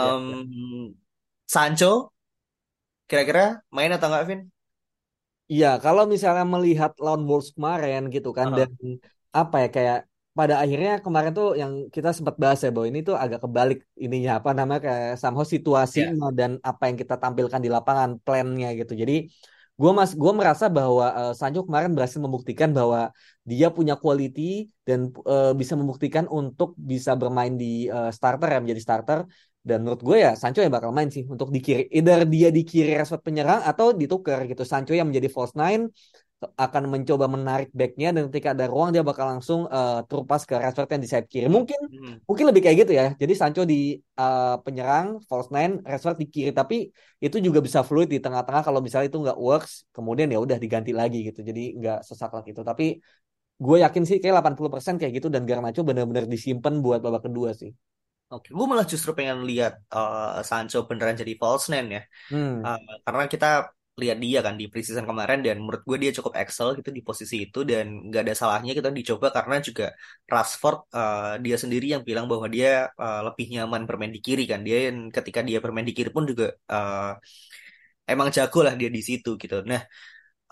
Ya, 0.00 0.14
Em, 0.14 0.24
ya. 0.26 0.38
Sancho 1.54 2.12
kira-kira 3.08 3.42
main 3.76 3.90
atau 3.96 4.06
nggak 4.10 4.24
Vin? 4.28 4.40
Iya, 5.52 5.66
kalau 5.84 6.04
misalnya 6.14 6.44
melihat 6.54 6.92
lawan 7.04 7.22
Wolves 7.28 7.50
kemarin 7.56 8.00
gitu 8.14 8.28
kan 8.36 8.46
Aha. 8.52 8.56
dan 8.58 8.70
apa 9.32 9.56
ya 9.64 9.68
kayak 9.76 9.98
pada 10.38 10.54
akhirnya 10.62 10.92
kemarin 11.04 11.32
tuh 11.34 11.46
yang 11.60 11.72
kita 11.94 12.08
sempat 12.14 12.36
bahas 12.42 12.58
ya 12.62 12.70
bahwa 12.74 12.86
ini 12.92 13.00
tuh 13.08 13.16
agak 13.24 13.40
kebalik 13.44 13.78
ininya 14.04 14.30
apa 14.38 14.50
namanya 14.58 14.80
kayak 14.86 15.10
somehow 15.22 15.42
Ya. 15.42 15.50
situasinya 15.54 16.26
dan 16.38 16.50
apa 16.62 16.82
yang 16.88 16.96
kita 17.02 17.14
tampilkan 17.18 17.60
di 17.64 17.70
lapangan 17.76 18.10
plannya 18.22 18.68
gitu. 18.78 18.92
Jadi 19.02 19.14
gue 19.78 19.90
mas 19.98 20.10
gue 20.22 20.32
merasa 20.34 20.66
bahwa 20.78 21.06
uh, 21.20 21.32
Sancho 21.38 21.62
kemarin 21.66 21.90
berhasil 21.96 22.18
membuktikan 22.18 22.70
bahwa 22.78 23.10
dia 23.50 23.66
punya 23.70 23.94
quality 23.98 24.70
dan 24.86 25.10
uh, 25.26 25.54
bisa 25.60 25.74
membuktikan 25.80 26.26
untuk 26.30 26.74
bisa 26.76 27.14
bermain 27.18 27.54
di 27.62 27.86
uh, 27.90 28.10
starter 28.14 28.48
ya 28.54 28.58
menjadi 28.62 28.82
starter. 28.86 29.18
Dan 29.68 29.78
menurut 29.84 30.02
gue 30.08 30.16
ya 30.24 30.32
Sancho 30.40 30.60
yang 30.64 30.72
bakal 30.72 30.90
main 30.96 31.10
sih 31.14 31.24
untuk 31.34 31.48
di 31.54 31.60
kiri. 31.66 31.82
Either 31.96 32.24
dia 32.34 32.48
di 32.56 32.62
kiri 32.70 32.96
Rashford 32.98 33.22
penyerang 33.26 33.60
atau 33.70 33.86
ditukar 34.00 34.38
gitu. 34.50 34.62
Sancho 34.64 34.92
yang 34.98 35.06
menjadi 35.10 35.28
false 35.28 35.54
nine 35.60 35.82
akan 36.38 36.82
mencoba 36.94 37.26
menarik 37.26 37.68
backnya 37.74 38.14
dan 38.14 38.30
ketika 38.30 38.54
ada 38.54 38.70
ruang 38.70 38.94
dia 38.94 39.02
bakal 39.02 39.26
langsung 39.26 39.66
uh, 39.66 40.06
terupas 40.06 40.46
ke 40.46 40.54
Rashford 40.54 40.86
yang 40.94 41.02
di 41.02 41.10
sayap 41.10 41.26
kiri. 41.26 41.46
Mungkin 41.50 41.80
hmm. 41.90 42.14
mungkin 42.30 42.44
lebih 42.46 42.62
kayak 42.62 42.76
gitu 42.86 42.92
ya. 42.94 43.06
Jadi 43.18 43.32
Sancho 43.34 43.62
di 43.66 43.98
uh, 43.98 44.56
penyerang 44.62 45.18
false 45.26 45.50
nine, 45.50 45.82
Rashford 45.82 46.16
di 46.22 46.26
kiri 46.30 46.54
tapi 46.54 46.94
itu 47.18 47.36
juga 47.42 47.58
bisa 47.58 47.82
fluid 47.82 48.06
di 48.06 48.22
tengah-tengah 48.22 48.62
kalau 48.62 48.78
misalnya 48.78 49.10
itu 49.10 49.18
nggak 49.18 49.38
works, 49.38 49.90
kemudian 49.90 50.30
ya 50.30 50.38
udah 50.38 50.56
diganti 50.62 50.94
lagi 50.94 51.26
gitu. 51.26 51.42
Jadi 51.42 51.74
nggak 51.74 52.06
sesaklek 52.06 52.54
itu. 52.54 52.62
Tapi 52.62 53.02
gue 53.58 53.76
yakin 53.82 54.02
sih 54.06 54.16
kayak 54.22 54.38
80% 54.38 54.94
kayak 55.02 55.12
gitu 55.18 55.28
dan 55.34 55.42
Garnacho 55.42 55.82
benar-benar 55.82 56.30
disimpan 56.30 56.78
buat 56.78 57.02
babak 57.02 57.26
kedua 57.26 57.50
sih. 57.50 57.74
Oke, 58.28 58.52
gue 58.52 58.66
malah 58.68 58.84
justru 58.84 59.10
pengen 59.16 59.40
lihat 59.48 59.80
uh, 59.88 60.44
Sancho 60.44 60.84
beneran 60.84 61.16
jadi 61.16 61.32
false 61.40 61.72
nine 61.72 61.88
ya, 61.96 62.02
hmm. 62.28 62.60
uh, 62.60 63.00
karena 63.08 63.24
kita 63.24 63.46
lihat 63.98 64.18
dia 64.24 64.38
kan 64.46 64.54
di 64.60 64.64
preseason 64.70 65.06
kemarin 65.10 65.42
dan 65.46 65.56
menurut 65.58 65.82
gue 65.88 65.98
dia 65.98 66.12
cukup 66.14 66.32
excel 66.38 66.68
gitu 66.78 66.90
di 66.94 67.02
posisi 67.02 67.36
itu 67.50 67.66
dan 67.66 67.84
nggak 68.06 68.22
ada 68.24 68.34
salahnya 68.40 68.72
kita 68.78 68.94
dicoba 68.94 69.26
karena 69.36 69.58
juga 69.58 69.90
Rashford 70.30 70.78
uh, 70.94 71.34
dia 71.42 71.56
sendiri 71.58 71.86
yang 71.94 72.02
bilang 72.06 72.30
bahwa 72.30 72.46
dia 72.46 72.92
uh, 72.94 73.26
lebih 73.26 73.46
nyaman 73.58 73.82
bermain 73.88 74.12
di 74.14 74.20
kiri 74.22 74.44
kan. 74.46 74.60
Dia 74.62 74.76
ketika 75.16 75.40
dia 75.48 75.58
bermain 75.64 75.86
di 75.88 75.94
kiri 75.96 76.10
pun 76.14 76.24
juga 76.30 76.54
uh, 76.70 77.18
emang 78.12 78.28
jago 78.36 78.58
lah 78.66 78.74
dia 78.80 78.90
di 78.96 79.02
situ 79.08 79.34
gitu. 79.42 79.66
Nah 79.70 79.82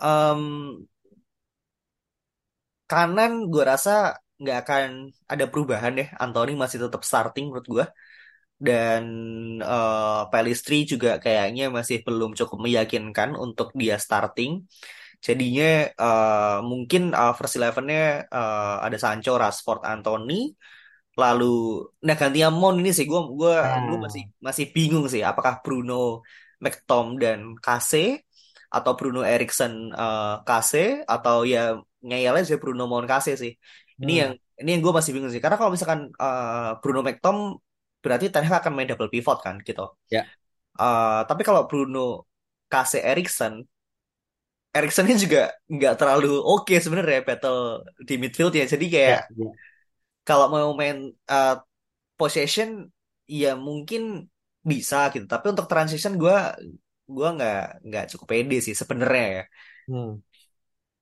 um, 0.03 0.41
kanan 2.91 3.31
gue 3.51 3.63
rasa 3.71 3.91
nggak 4.37 4.57
akan 4.63 5.09
ada 5.25 5.45
perubahan 5.49 5.97
deh 5.97 6.07
Anthony 6.21 6.53
masih 6.53 6.77
tetap 6.83 7.01
starting 7.01 7.49
menurut 7.49 7.67
gue 7.67 7.85
dan 8.57 9.03
uh, 9.61 10.25
Pelistri 10.33 10.81
juga 10.89 11.21
kayaknya 11.21 11.69
masih 11.69 12.01
belum 12.01 12.33
cukup 12.33 12.57
meyakinkan 12.65 13.37
untuk 13.37 13.69
dia 13.77 14.01
starting. 14.01 14.65
Jadinya 15.21 15.89
uh, 15.93 16.57
mungkin 16.65 17.13
uh, 17.13 17.33
first 17.37 17.57
eleven-nya 17.57 18.25
uh, 18.29 18.81
ada 18.85 18.97
Sancho, 18.97 19.37
Rashford, 19.37 19.85
Anthony. 19.85 20.57
Lalu 21.17 21.85
nah 22.05 22.13
gantinya 22.17 22.49
Mon 22.53 22.77
ini 22.81 22.93
sih 22.93 23.05
gue 23.09 23.21
gua 23.33 23.57
nah. 23.61 23.89
gue 23.89 23.97
masih 24.05 24.23
masih 24.37 24.65
bingung 24.69 25.05
sih 25.09 25.21
apakah 25.25 25.61
Bruno, 25.65 26.21
McTom 26.61 27.17
dan 27.17 27.57
Kase 27.57 28.25
atau 28.69 28.93
Bruno 28.97 29.21
Erikson 29.25 29.93
uh, 29.93 30.45
Kase 30.45 31.01
atau 31.05 31.41
ya 31.45 31.77
ngeyel 32.05 32.41
aja 32.41 32.57
Bruno 32.61 32.89
Mon 32.89 33.05
Kase 33.05 33.33
sih. 33.37 33.53
Ini 33.97 34.13
hmm. 34.13 34.21
yang 34.21 34.31
ini 34.57 34.69
yang 34.77 34.81
gue 34.81 34.93
masih 34.93 35.11
bingung 35.13 35.29
sih 35.29 35.41
karena 35.41 35.57
kalau 35.57 35.69
misalkan 35.73 36.09
uh, 36.17 36.77
Bruno 36.81 37.05
McTom 37.05 37.61
berarti 38.01 38.29
Ten 38.29 38.45
Hag 38.45 38.61
akan 38.61 38.73
main 38.73 38.89
double 38.89 39.09
pivot 39.09 39.41
kan 39.41 39.61
gitu. 39.61 39.93
Ya. 40.09 40.25
Uh, 40.77 41.25
tapi 41.25 41.41
kalau 41.41 41.65
Bruno 41.65 42.29
kasih 42.69 43.01
Erikson, 43.01 43.65
Eriksonnya 44.73 45.17
juga 45.17 45.41
nggak 45.65 45.95
terlalu 45.97 46.37
oke 46.37 46.69
okay 46.69 46.77
sebenarnya 46.77 47.25
battle 47.25 47.81
di 48.01 48.15
midfield 48.21 48.53
ya. 48.53 48.65
Jadi 48.69 48.85
kayak 48.89 49.33
ya, 49.33 49.45
ya. 49.45 49.51
kalau 50.21 50.45
mau 50.53 50.69
main 50.77 51.09
uh, 51.29 51.57
possession 52.17 52.89
ya 53.25 53.57
mungkin 53.57 54.29
bisa 54.61 55.09
gitu. 55.13 55.25
Tapi 55.25 55.53
untuk 55.53 55.65
transition 55.65 56.17
gue 56.17 56.37
gue 57.07 57.29
nggak 57.39 57.87
nggak 57.87 58.05
cukup 58.13 58.27
pede 58.29 58.57
sih 58.61 58.75
sebenarnya 58.77 59.25
ya. 59.41 59.43
Hmm. 59.87 60.21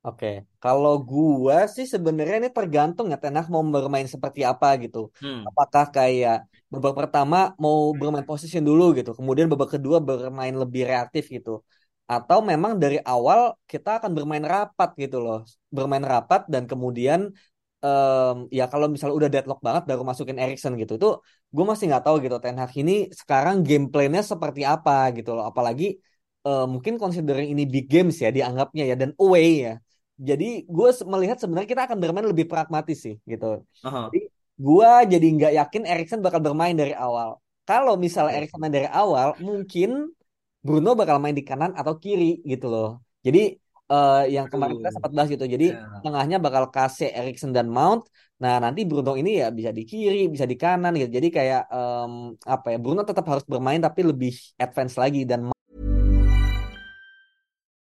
Oke, 0.05 0.21
okay. 0.21 0.35
kalau 0.61 1.01
gua 1.01 1.65
sih 1.65 1.85
sebenarnya 1.93 2.35
ini 2.37 2.49
tergantung 2.53 3.09
ya 3.09 3.17
Tenak 3.17 3.49
mau 3.49 3.65
bermain 3.65 4.05
seperti 4.05 4.45
apa 4.45 4.77
gitu. 4.83 5.09
Hmm. 5.17 5.41
Apakah 5.49 5.89
kayak 5.89 6.45
babak 6.69 6.93
pertama 6.93 7.57
mau 7.57 7.89
bermain 7.97 8.21
position 8.21 8.61
dulu 8.61 8.93
gitu, 8.93 9.17
kemudian 9.17 9.49
babak 9.49 9.69
kedua 9.81 9.97
bermain 9.97 10.53
lebih 10.53 10.85
reaktif 10.85 11.23
gitu. 11.33 11.65
Atau 12.05 12.45
memang 12.45 12.77
dari 12.77 13.01
awal 13.01 13.57
kita 13.65 13.97
akan 13.97 14.13
bermain 14.13 14.45
rapat 14.45 14.89
gitu 14.93 15.17
loh, 15.25 15.41
bermain 15.73 16.05
rapat 16.05 16.45
dan 16.53 16.69
kemudian 16.69 17.33
um, 17.81 18.35
ya 18.53 18.69
kalau 18.69 18.85
misalnya 18.85 19.15
udah 19.17 19.29
deadlock 19.33 19.59
banget 19.65 19.83
baru 19.89 20.05
masukin 20.05 20.37
Erikson 20.37 20.77
gitu, 20.77 21.01
itu 21.01 21.09
gue 21.49 21.65
masih 21.65 21.89
nggak 21.89 22.03
tahu 22.05 22.15
gitu 22.21 22.37
Ten 22.37 22.61
Hag 22.61 22.69
ini 22.77 23.09
sekarang 23.09 23.65
game 23.65 23.89
plan-nya 23.89 24.21
seperti 24.21 24.61
apa 24.69 25.09
gitu 25.17 25.33
loh. 25.33 25.49
Apalagi 25.49 25.97
uh, 26.45 26.69
mungkin 26.69 27.01
considering 27.01 27.49
ini 27.53 27.65
big 27.65 27.89
games 27.89 28.21
ya 28.21 28.29
dianggapnya 28.29 28.83
ya 28.93 28.95
dan 29.01 29.17
away 29.17 29.65
ya 29.65 29.73
jadi 30.15 30.63
gue 30.63 30.89
melihat 31.11 31.37
sebenarnya 31.37 31.69
kita 31.69 31.83
akan 31.91 31.97
bermain 31.99 32.27
lebih 32.27 32.47
pragmatis 32.47 33.03
sih 33.03 33.19
gitu. 33.27 33.63
Uh-huh. 33.83 34.07
Jadi 34.11 34.31
gue 34.55 34.91
jadi 35.11 35.27
nggak 35.35 35.53
yakin 35.59 35.83
Erikson 35.83 36.19
bakal 36.23 36.39
bermain 36.39 36.75
dari 36.75 36.95
awal. 36.95 37.39
Kalau 37.65 37.97
misalnya. 37.97 38.39
Erikson 38.39 38.61
main 38.61 38.71
dari 38.71 38.87
awal, 38.87 39.35
mungkin 39.41 40.13
Bruno 40.61 40.93
bakal 40.93 41.17
main 41.17 41.35
di 41.35 41.41
kanan 41.41 41.73
atau 41.73 41.97
kiri 41.97 42.41
gitu 42.45 42.69
loh. 42.69 43.01
Jadi 43.25 43.57
uh, 43.89 44.23
yang 44.25 44.45
kemarin 44.49 44.77
kita 44.81 44.91
sempat 44.93 45.11
bahas 45.13 45.29
gitu. 45.29 45.45
Jadi 45.45 45.73
yeah. 45.73 46.01
tengahnya 46.01 46.37
bakal 46.37 46.69
kasih 46.69 47.09
Erikson 47.09 47.51
dan 47.53 47.69
Mount. 47.69 48.05
Nah 48.41 48.59
nanti 48.59 48.85
Bruno 48.85 49.15
ini 49.15 49.41
ya 49.41 49.49
bisa 49.49 49.73
di 49.73 49.83
kiri, 49.85 50.29
bisa 50.29 50.45
di 50.45 50.55
kanan 50.57 50.93
gitu. 50.97 51.09
Jadi 51.17 51.27
kayak 51.33 51.63
um, 51.69 52.33
apa 52.45 52.75
ya? 52.75 52.77
Bruno 52.81 53.01
tetap 53.01 53.25
harus 53.29 53.45
bermain 53.45 53.81
tapi 53.81 54.05
lebih 54.05 54.33
advance 54.61 54.95
lagi 54.97 55.25
dan 55.25 55.54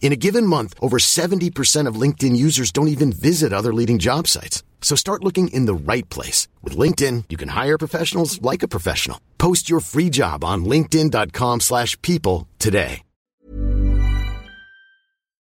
In 0.00 0.12
a 0.12 0.16
given 0.16 0.46
month, 0.46 0.72
over 0.80 0.98
70% 0.98 1.88
of 1.90 2.00
LinkedIn 2.00 2.36
users 2.36 2.70
don't 2.70 2.88
even 2.94 3.10
visit 3.10 3.52
other 3.52 3.74
leading 3.74 3.98
job 3.98 4.28
sites. 4.28 4.62
So 4.80 4.94
start 4.94 5.24
looking 5.24 5.48
in 5.50 5.66
the 5.66 5.74
right 5.74 6.06
place. 6.08 6.46
With 6.62 6.78
LinkedIn, 6.78 7.24
you 7.28 7.36
can 7.36 7.50
hire 7.58 7.76
professionals 7.76 8.40
like 8.40 8.62
a 8.62 8.70
professional. 8.70 9.18
Post 9.36 9.66
your 9.68 9.82
free 9.82 10.08
job 10.08 10.44
on 10.44 10.62
linkedin.com 10.62 11.58
slash 11.58 11.98
people 12.06 12.46
today. 12.62 13.02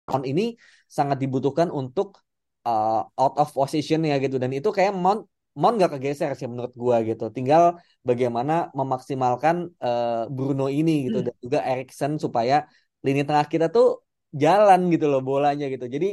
Mount 0.03 0.27
ini 0.27 0.59
sangat 0.87 1.23
dibutuhkan 1.23 1.71
untuk 1.71 2.19
uh, 2.67 3.07
out 3.07 3.35
of 3.39 3.55
position 3.55 4.03
ya 4.03 4.19
gitu. 4.19 4.35
Dan 4.35 4.51
itu 4.51 4.69
kayak 4.69 4.91
Mount, 4.91 5.25
Mount 5.55 5.79
gak 5.79 5.95
kegeser 5.95 6.35
sih 6.35 6.45
menurut 6.45 6.75
gua 6.75 6.99
gitu. 7.07 7.31
Tinggal 7.31 7.79
bagaimana 8.03 8.67
memaksimalkan 8.75 9.71
uh, 9.79 10.27
Bruno 10.27 10.67
ini 10.67 11.07
gitu. 11.07 11.23
Hmm. 11.23 11.27
Dan 11.31 11.35
juga 11.39 11.59
Erikson 11.63 12.19
supaya 12.19 12.67
lini 12.99 13.23
tengah 13.23 13.47
kita 13.47 13.71
tuh 13.71 14.03
jalan 14.43 14.79
gitu 14.93 15.05
loh 15.11 15.21
bolanya 15.29 15.65
gitu. 15.73 15.85
Jadi 15.95 16.07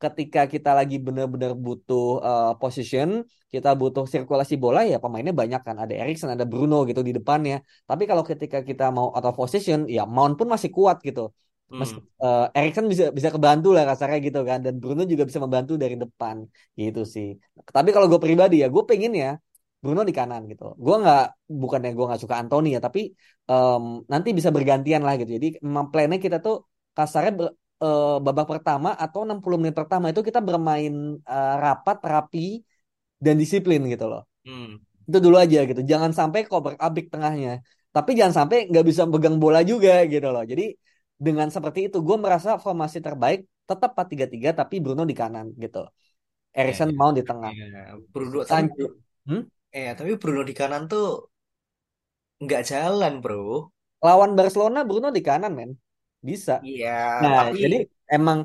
ketika 0.00 0.48
kita 0.48 0.70
lagi 0.78 0.96
benar-benar 0.96 1.52
butuh 1.52 2.04
uh, 2.24 2.52
position, 2.56 3.08
kita 3.52 3.76
butuh 3.76 4.04
sirkulasi 4.08 4.54
bola 4.56 4.80
ya 4.88 4.96
pemainnya 4.96 5.34
banyak 5.36 5.60
kan. 5.60 5.76
Ada 5.76 5.94
Erikson, 6.02 6.30
ada 6.32 6.48
Bruno 6.48 6.88
gitu 6.88 7.00
di 7.04 7.12
depannya. 7.18 7.60
Tapi 7.84 8.02
kalau 8.10 8.24
ketika 8.24 8.64
kita 8.68 8.88
mau 8.96 9.12
out 9.12 9.26
of 9.28 9.36
position, 9.36 9.78
ya 9.84 10.02
Mount 10.08 10.34
pun 10.40 10.48
masih 10.48 10.70
kuat 10.72 11.04
gitu. 11.04 11.30
Mas, 11.70 11.94
hmm. 11.94 12.02
uh, 12.18 12.50
Erikson 12.50 12.90
bisa 12.90 13.14
bisa 13.14 13.30
kebantu 13.30 13.70
lah 13.70 13.86
kasarnya 13.86 14.18
gitu 14.26 14.42
kan 14.42 14.58
dan 14.58 14.82
Bruno 14.82 15.06
juga 15.06 15.22
bisa 15.22 15.38
membantu 15.38 15.78
dari 15.78 15.94
depan 15.94 16.42
gitu 16.74 17.06
sih. 17.06 17.38
Tapi 17.54 17.94
kalau 17.94 18.10
gue 18.10 18.18
pribadi 18.18 18.58
ya 18.58 18.66
gue 18.66 18.82
pengen 18.90 19.14
ya 19.14 19.38
Bruno 19.78 20.02
di 20.02 20.10
kanan 20.10 20.50
gitu. 20.50 20.74
Gue 20.74 20.98
nggak 20.98 21.46
bukannya 21.46 21.94
gue 21.94 22.06
nggak 22.10 22.22
suka 22.26 22.42
Anthony 22.42 22.74
ya 22.74 22.80
tapi 22.82 23.14
um, 23.46 24.02
nanti 24.10 24.34
bisa 24.34 24.50
bergantian 24.50 25.06
lah 25.06 25.14
gitu. 25.14 25.30
Jadi 25.38 25.62
memang 25.62 25.94
plannya 25.94 26.18
kita 26.18 26.42
tuh 26.42 26.66
kasarnya 26.90 27.32
eh, 27.84 28.16
babak 28.24 28.46
pertama 28.52 28.88
atau 29.04 29.20
60 29.26 29.56
menit 29.60 29.74
pertama 29.80 30.04
itu 30.12 30.22
kita 30.28 30.40
bermain 30.48 30.94
eh, 31.20 31.54
rapat, 31.64 31.96
rapi 32.12 32.60
dan 33.24 33.34
disiplin 33.42 33.80
gitu 33.92 34.04
loh. 34.12 34.22
Hmm. 34.46 34.80
Itu 35.08 35.18
dulu 35.24 35.36
aja 35.44 35.58
gitu. 35.68 35.80
Jangan 35.92 36.10
sampai 36.16 36.40
kober 36.50 36.74
abik 36.86 37.12
tengahnya. 37.12 37.60
Tapi 37.90 38.10
jangan 38.18 38.34
sampai 38.44 38.56
nggak 38.70 38.84
bisa 38.86 39.02
pegang 39.12 39.36
bola 39.42 39.60
juga 39.66 40.06
gitu 40.12 40.28
loh. 40.34 40.44
Jadi 40.46 40.64
dengan 41.20 41.48
seperti 41.52 41.92
itu 41.92 41.98
gue 42.00 42.16
merasa 42.16 42.56
formasi 42.56 42.98
terbaik 43.04 43.44
tetap 43.68 43.90
4-3-3 43.94 44.48
tapi 44.56 44.80
Bruno 44.84 45.02
di 45.04 45.14
kanan 45.14 45.46
gitu. 45.60 45.84
Erikson 46.50 46.90
ya. 46.90 46.96
mau 46.98 47.10
di 47.14 47.22
tengah. 47.22 47.50
Ya, 47.54 47.94
Bruno 48.10 48.42
Sancho. 48.42 48.86
Hmm? 49.28 49.42
eh 49.70 49.94
tapi 49.94 50.18
Bruno 50.18 50.42
di 50.42 50.54
kanan 50.56 50.90
tuh 50.90 51.30
nggak 52.42 52.62
jalan, 52.70 53.12
bro. 53.22 53.70
Lawan 54.02 54.32
Barcelona 54.38 54.80
Bruno 54.88 55.08
di 55.12 55.22
kanan 55.22 55.52
men. 55.54 55.70
Bisa. 56.28 56.52
Iya, 56.66 56.88
Nah, 57.22 57.36
tapi 57.36 57.58
jadi 57.62 57.76
emang 58.14 58.38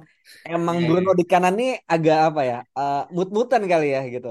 emang 0.51 0.77
ya, 0.77 0.87
Bruno 0.87 1.09
ya. 1.09 1.15
di 1.19 1.23
kanan 1.31 1.53
nih 1.59 1.69
agak 1.93 2.17
apa 2.27 2.41
ya? 2.51 2.55
eh, 2.77 2.95
mut-mutan 3.17 3.63
kali 3.71 3.85
ya 3.95 3.99
gitu. 4.15 4.29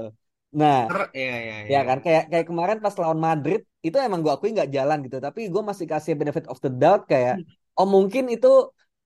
Nah, 0.59 0.75
Ter- 0.87 1.11
ya, 1.13 1.37
ya, 1.49 1.57
ya 1.73 1.79
ya. 1.79 1.85
kan 1.87 1.97
kayak 2.05 2.23
kayak 2.31 2.45
kemarin 2.49 2.77
pas 2.83 2.95
lawan 3.01 3.21
Madrid 3.27 3.59
itu 3.85 3.97
emang 4.07 4.19
gue 4.23 4.31
akui 4.35 4.49
nggak 4.55 4.69
jalan 4.77 4.97
gitu, 5.05 5.17
tapi 5.25 5.39
gue 5.53 5.61
masih 5.69 5.87
kasih 5.93 6.13
benefit 6.19 6.45
of 6.51 6.57
the 6.65 6.69
doubt 6.81 7.01
kayak 7.11 7.35
oh 7.77 7.87
mungkin 7.95 8.23
itu 8.33 8.47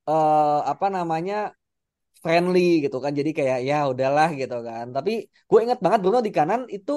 eh, 0.09 0.59
apa 0.71 0.85
namanya 0.95 1.35
friendly 2.23 2.59
gitu 2.83 2.97
kan. 3.03 3.11
Jadi 3.19 3.29
kayak 3.39 3.57
ya 3.69 3.75
udahlah 3.91 4.29
gitu 4.41 4.55
kan. 4.67 4.85
Tapi 4.95 5.11
gue 5.49 5.59
ingat 5.65 5.79
banget 5.83 5.99
Bruno 6.03 6.19
di 6.27 6.31
kanan 6.37 6.61
itu 6.75 6.91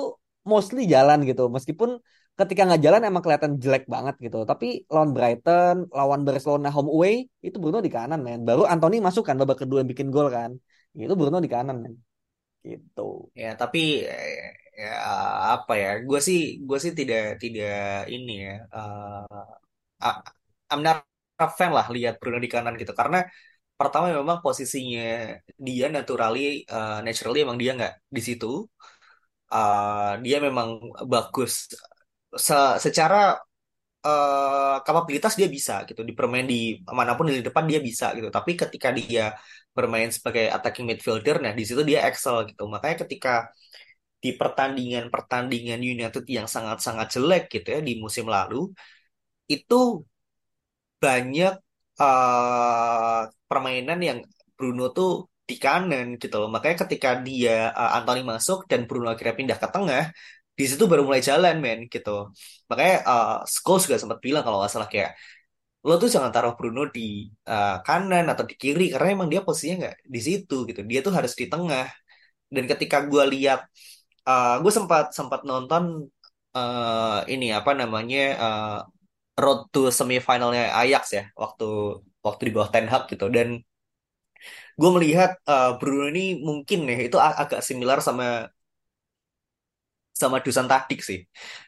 mostly 0.50 0.80
jalan 0.94 1.18
gitu. 1.28 1.42
Meskipun 1.56 1.90
ketika 2.38 2.60
nggak 2.66 2.82
jalan 2.86 3.02
emang 3.08 3.22
kelihatan 3.24 3.52
jelek 3.64 3.84
banget 3.94 4.14
gitu. 4.24 4.36
Tapi 4.50 4.66
lawan 4.92 5.10
Brighton, 5.16 5.76
lawan 5.98 6.20
Barcelona 6.26 6.68
home 6.76 6.90
away 6.94 7.14
itu 7.46 7.56
Bruno 7.62 7.78
di 7.86 7.90
kanan 7.96 8.20
men. 8.26 8.40
Baru 8.48 8.62
Anthony 8.72 8.96
masuk 9.06 9.22
kan 9.28 9.36
babak 9.40 9.58
kedua 9.62 9.78
yang 9.82 9.90
bikin 9.92 10.08
gol 10.14 10.28
kan. 10.36 10.50
Itu 11.04 11.14
Bruno 11.20 11.38
di 11.44 11.50
kanan 11.54 11.76
men. 11.84 11.94
Gitu. 12.70 13.00
Ya, 13.42 13.48
tapi 13.60 13.80
eh, 14.12 14.30
ya 14.82 14.88
apa 15.54 15.72
ya? 15.82 15.88
Gue 16.08 16.18
sih, 16.28 16.38
gue 16.68 16.78
sih 16.84 16.92
tidak 17.00 17.20
tidak 17.42 17.72
ini 18.14 18.32
ya. 18.48 18.52
ah, 20.04 20.16
I'm 20.72 20.80
not 20.86 20.98
a 21.42 21.46
fan 21.58 21.70
lah 21.76 21.86
lihat 21.94 22.14
Bruno 22.20 22.38
di 22.44 22.48
kanan 22.54 22.74
gitu. 22.80 22.92
Karena 23.00 23.18
pertama 23.78 24.06
memang 24.18 24.38
posisinya 24.44 25.02
dia 25.66 25.86
naturally, 25.96 26.40
eh, 26.74 26.98
naturally 27.06 27.38
emang 27.46 27.58
dia 27.62 27.70
nggak 27.78 27.92
di 28.16 28.22
situ. 28.28 28.46
Eh, 29.52 30.12
dia 30.24 30.36
memang 30.46 30.68
bagus. 31.12 31.52
Se- 32.32 32.76
secara 32.80 33.36
eh, 34.06 34.76
kapabilitas 34.86 35.34
dia 35.40 35.48
bisa 35.56 35.74
gitu 35.88 36.02
di 36.08 36.14
permain 36.18 36.46
di 36.52 36.80
mana 36.98 37.12
pun 37.18 37.26
di 37.30 37.42
depan 37.44 37.64
dia 37.70 37.80
bisa 37.82 38.06
gitu. 38.18 38.28
Tapi 38.32 38.52
ketika 38.62 38.88
dia 38.98 39.34
bermain 39.76 40.10
sebagai 40.16 40.46
attacking 40.56 40.86
midfielder 40.90 41.36
nah 41.44 41.52
di 41.58 41.64
situ 41.68 41.82
dia 41.90 42.00
excel 42.08 42.36
gitu. 42.50 42.62
Makanya 42.74 42.96
ketika 43.06 43.30
di 44.24 44.30
pertandingan-pertandingan 44.40 45.80
United 45.82 46.24
yang 46.36 46.46
sangat-sangat 46.50 47.06
jelek 47.14 47.42
gitu 47.54 47.68
ya 47.76 47.80
di 47.88 47.92
musim 48.04 48.26
lalu 48.30 48.70
itu 49.54 50.04
banyak 51.02 51.52
eh, 52.02 53.20
permainan 53.50 53.98
yang 54.08 54.18
Bruno 54.56 54.82
tuh 54.96 55.08
di 55.48 55.54
kanan 55.64 56.06
gitu 56.22 56.34
loh. 56.40 56.48
Makanya 56.54 56.76
ketika 56.86 57.08
dia 57.26 57.52
eh, 57.78 57.90
Anthony 57.96 58.20
masuk 58.32 58.58
dan 58.70 58.80
Bruno 58.88 59.06
akhirnya 59.12 59.34
pindah 59.40 59.58
ke 59.62 59.68
tengah 59.74 60.02
di 60.62 60.66
situ 60.70 60.84
baru 60.90 61.02
mulai 61.08 61.22
jalan 61.30 61.54
men 61.64 61.78
gitu. 61.94 62.10
Makanya 62.70 62.94
uh, 63.10 63.32
Scholes 63.54 63.82
juga 63.86 63.98
sempat 64.02 64.18
bilang 64.26 64.42
kalau 64.46 64.58
nggak 64.62 64.72
salah 64.74 64.88
kayak 64.94 65.10
lo 65.86 65.98
tuh 66.02 66.10
jangan 66.14 66.30
taruh 66.34 66.54
Bruno 66.58 66.80
di 66.96 67.26
uh, 67.50 67.82
kanan 67.86 68.24
atau 68.32 68.44
di 68.50 68.54
kiri 68.62 68.94
karena 68.94 69.08
emang 69.18 69.28
dia 69.32 69.40
posisinya 69.46 69.76
nggak 69.82 69.96
di 70.14 70.20
situ 70.26 70.56
gitu. 70.68 70.80
Dia 70.90 71.00
tuh 71.06 71.12
harus 71.18 71.32
di 71.40 71.46
tengah. 71.52 71.86
Dan 72.54 72.64
ketika 72.70 72.96
gue 73.10 73.24
lihat 73.34 73.60
uh, 74.30 74.62
gue 74.62 74.72
sempat 74.78 75.04
sempat 75.18 75.40
nonton 75.50 76.06
uh, 76.54 77.18
ini 77.32 77.46
apa 77.58 77.70
namanya 77.80 78.22
uh, 78.44 78.78
road 79.42 79.60
to 79.74 79.90
semifinalnya 79.98 80.70
Ajax 80.80 81.04
ya 81.18 81.24
waktu 81.42 81.64
waktu 82.26 82.42
di 82.48 82.52
bawah 82.54 82.70
Ten 82.74 82.86
Hag 82.92 83.10
gitu. 83.12 83.26
Dan 83.36 83.48
gue 84.80 84.90
melihat 84.96 85.30
uh, 85.50 85.76
Bruno 85.78 86.04
ini 86.12 86.40
mungkin 86.48 86.78
ya 86.90 86.98
itu 87.08 87.18
ag- 87.26 87.38
agak 87.42 87.60
similar 87.68 87.98
sama 87.98 88.48
sama 90.22 90.38
Dusan 90.44 90.66
Tadic 90.70 91.00
sih. 91.08 91.18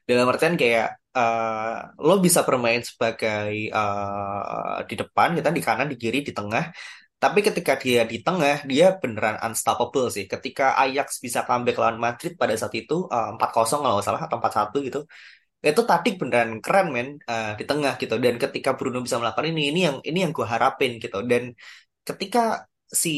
Dalam 0.08 0.26
artian 0.32 0.54
kayak 0.62 0.86
eh, 1.18 1.74
lo 2.06 2.14
bisa 2.26 2.40
bermain 2.48 2.82
sebagai 2.88 3.50
eh, 3.78 4.76
di 4.88 4.94
depan, 5.00 5.28
kita 5.38 5.50
di 5.56 5.62
kanan, 5.66 5.86
di 5.92 5.96
kiri, 6.02 6.18
di 6.28 6.32
tengah. 6.38 6.64
Tapi 7.22 7.40
ketika 7.48 7.72
dia 7.82 8.00
di 8.12 8.16
tengah, 8.26 8.56
dia 8.70 8.86
beneran 9.00 9.36
unstoppable 9.46 10.06
sih. 10.16 10.24
Ketika 10.32 10.64
Ajax 10.82 11.08
bisa 11.24 11.40
comeback 11.48 11.76
lawan 11.82 11.98
Madrid 12.06 12.32
pada 12.40 12.54
saat 12.60 12.74
itu 12.80 12.94
eh, 13.14 13.28
4-0 13.34 13.78
kalau 13.82 13.94
nggak 13.96 14.06
salah 14.08 14.22
atau 14.26 14.36
4-1 14.40 14.76
gitu. 14.88 15.00
Itu 15.64 15.82
Tadic 15.88 16.14
beneran 16.20 16.50
keren 16.64 16.86
men 16.94 17.08
eh, 17.30 17.52
di 17.58 17.64
tengah 17.70 17.92
gitu. 18.02 18.14
Dan 18.24 18.34
ketika 18.44 18.70
Bruno 18.78 18.98
bisa 19.06 19.16
melakukan 19.20 19.46
ini, 19.52 19.62
ini 19.72 19.80
yang 19.88 19.96
ini 20.08 20.18
yang 20.24 20.32
gue 20.36 20.46
harapin 20.54 20.92
gitu. 21.04 21.18
Dan 21.30 21.42
ketika 22.08 22.40
si 23.02 23.10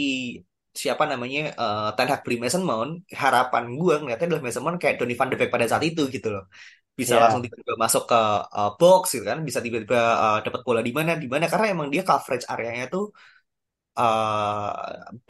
siapa 0.82 1.04
namanya 1.12 1.40
eh 1.60 1.86
Ten 1.96 2.06
Hag 2.12 2.20
beli 2.24 2.36
Mason 2.42 2.62
Mount, 2.70 2.90
harapan 3.22 3.64
gue 3.80 3.92
ngeliatnya 4.00 4.26
adalah 4.28 4.42
Mason 4.46 4.62
Mount 4.64 4.78
kayak 4.82 4.96
Donny 4.98 5.14
van 5.18 5.28
de 5.30 5.36
Beek 5.40 5.50
pada 5.54 5.66
saat 5.70 5.84
itu 5.88 6.02
gitu 6.14 6.28
loh. 6.34 6.44
Bisa 7.00 7.14
langsung 7.22 7.40
Ya, 7.40 7.44
tiba-tiba 7.44 7.74
masuk 7.84 8.02
ke 8.10 8.16
eh, 8.58 8.70
box 8.80 9.02
gitu 9.14 9.24
kan, 9.30 9.38
bisa 9.48 9.60
tiba-tiba 9.64 9.98
eh, 10.24 10.36
dapat 10.46 10.60
bola 10.66 10.80
di 10.88 10.92
mana 10.98 11.12
di 11.22 11.26
mana 11.34 11.44
karena 11.52 11.66
emang 11.74 11.88
dia 11.94 12.02
coverage 12.08 12.44
areanya 12.52 12.84
tuh 12.94 13.04
eh 13.98 14.68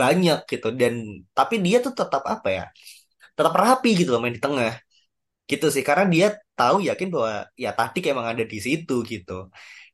banyak 0.00 0.38
gitu 0.50 0.66
dan 0.80 0.94
tapi 1.36 1.54
dia 1.66 1.76
tuh 1.84 1.92
tetap 2.00 2.22
apa 2.34 2.48
ya? 2.56 2.62
Tetap 3.36 3.54
rapi 3.62 3.88
gitu 4.00 4.10
loh 4.14 4.20
main 4.22 4.34
di 4.38 4.42
tengah 4.46 4.72
gitu 5.50 5.66
sih 5.74 5.84
karena 5.88 6.04
dia 6.14 6.26
tahu 6.58 6.76
yakin 6.88 7.08
bahwa 7.14 7.32
ya 7.64 7.70
tadi 7.78 7.98
emang 8.12 8.26
ada 8.32 8.44
di 8.52 8.58
situ 8.66 8.92
gitu 9.12 9.32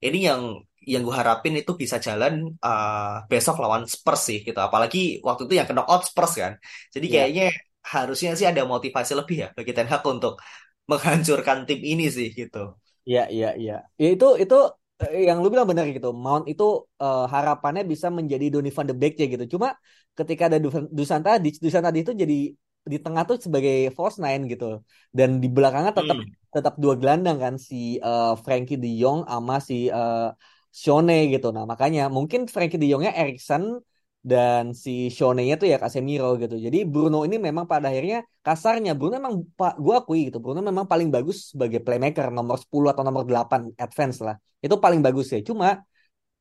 ini 0.07 0.19
yang 0.29 0.43
yang 0.87 1.03
gue 1.07 1.15
harapin 1.15 1.55
itu 1.59 1.73
bisa 1.79 1.97
jalan 2.03 2.55
uh, 2.63 3.23
besok 3.31 3.63
lawan 3.63 3.85
Spurs 3.87 4.23
sih 4.29 4.39
gitu 4.47 4.59
apalagi 4.59 5.23
waktu 5.23 5.47
itu 5.47 5.55
yang 5.59 5.69
kena 5.71 5.83
out 5.87 6.03
Spurs 6.09 6.35
kan 6.39 6.53
jadi 6.95 7.07
ya. 7.07 7.13
kayaknya 7.15 7.47
harusnya 7.83 8.31
sih 8.39 8.47
ada 8.47 8.63
motivasi 8.63 9.13
lebih 9.19 9.37
ya 9.43 9.49
bagi 9.57 9.73
Ten 9.75 9.91
Hag 9.91 10.03
untuk 10.07 10.39
menghancurkan 10.91 11.65
tim 11.67 11.81
ini 11.83 12.11
sih 12.11 12.31
gitu 12.35 12.79
Iya, 13.09 13.21
iya, 13.35 13.49
iya. 13.61 13.73
Ya 14.03 14.09
itu 14.15 14.27
itu 14.43 14.55
eh, 15.03 15.27
yang 15.29 15.37
lu 15.43 15.49
bilang 15.53 15.69
benar 15.71 15.85
gitu. 15.97 16.09
Mount 16.25 16.45
itu 16.53 16.65
eh, 17.03 17.25
harapannya 17.35 17.83
bisa 17.93 18.09
menjadi 18.19 18.45
Donny 18.53 18.71
van 18.77 18.87
de 18.91 18.95
Beek 19.01 19.15
ya 19.21 19.27
gitu. 19.35 19.45
Cuma 19.59 19.69
ketika 20.19 20.43
ada 20.49 20.59
Dusan 20.99 21.21
tadi, 21.27 21.49
Dusan 21.65 21.83
tadi 21.87 21.99
itu 22.05 22.13
jadi 22.23 22.35
di 22.93 22.99
tengah 23.05 23.23
tuh 23.29 23.37
sebagai 23.47 23.75
false 23.97 24.19
nine 24.25 24.43
gitu. 24.53 24.65
Dan 25.17 25.29
di 25.43 25.49
belakangnya 25.57 25.93
tetap 25.99 26.19
hmm. 26.19 26.31
tetap 26.55 26.75
dua 26.83 26.95
gelandang 27.01 27.39
kan 27.45 27.55
si 27.69 27.99
eh, 27.99 28.33
Frankie 28.45 28.79
De 28.83 28.91
Jong 29.01 29.27
sama 29.27 29.55
si 29.69 29.75
eh, 29.91 30.29
Shone 30.73 31.29
gitu. 31.33 31.47
Nah, 31.57 31.65
makanya 31.69 32.01
mungkin 32.17 32.41
Frankie 32.49 32.79
De 32.81 32.87
Jongnya 32.91 33.13
Erikson 33.21 33.63
dan 34.23 34.71
si 34.85 35.11
Shone-nya 35.11 35.55
tuh 35.61 35.67
ya 35.73 35.77
Casemiro 35.83 36.39
gitu. 36.43 36.55
Jadi 36.67 36.79
Bruno 36.87 37.27
ini 37.27 37.37
memang 37.43 37.67
pada 37.67 37.91
akhirnya 37.91 38.23
kasarnya 38.47 38.95
Bruno 38.95 39.19
memang 39.19 39.35
pak 39.59 39.73
gua 39.85 40.01
akui 40.01 40.31
gitu. 40.31 40.39
Bruno 40.39 40.61
memang 40.63 40.87
paling 40.87 41.09
bagus 41.11 41.51
sebagai 41.53 41.83
playmaker 41.83 42.31
nomor 42.31 42.57
10 42.63 42.89
atau 42.95 43.03
nomor 43.03 43.23
8 43.27 43.75
advance 43.75 44.19
lah. 44.23 44.37
Itu 44.65 44.79
paling 44.79 45.01
bagus 45.07 45.27
ya. 45.35 45.43
Cuma 45.43 45.83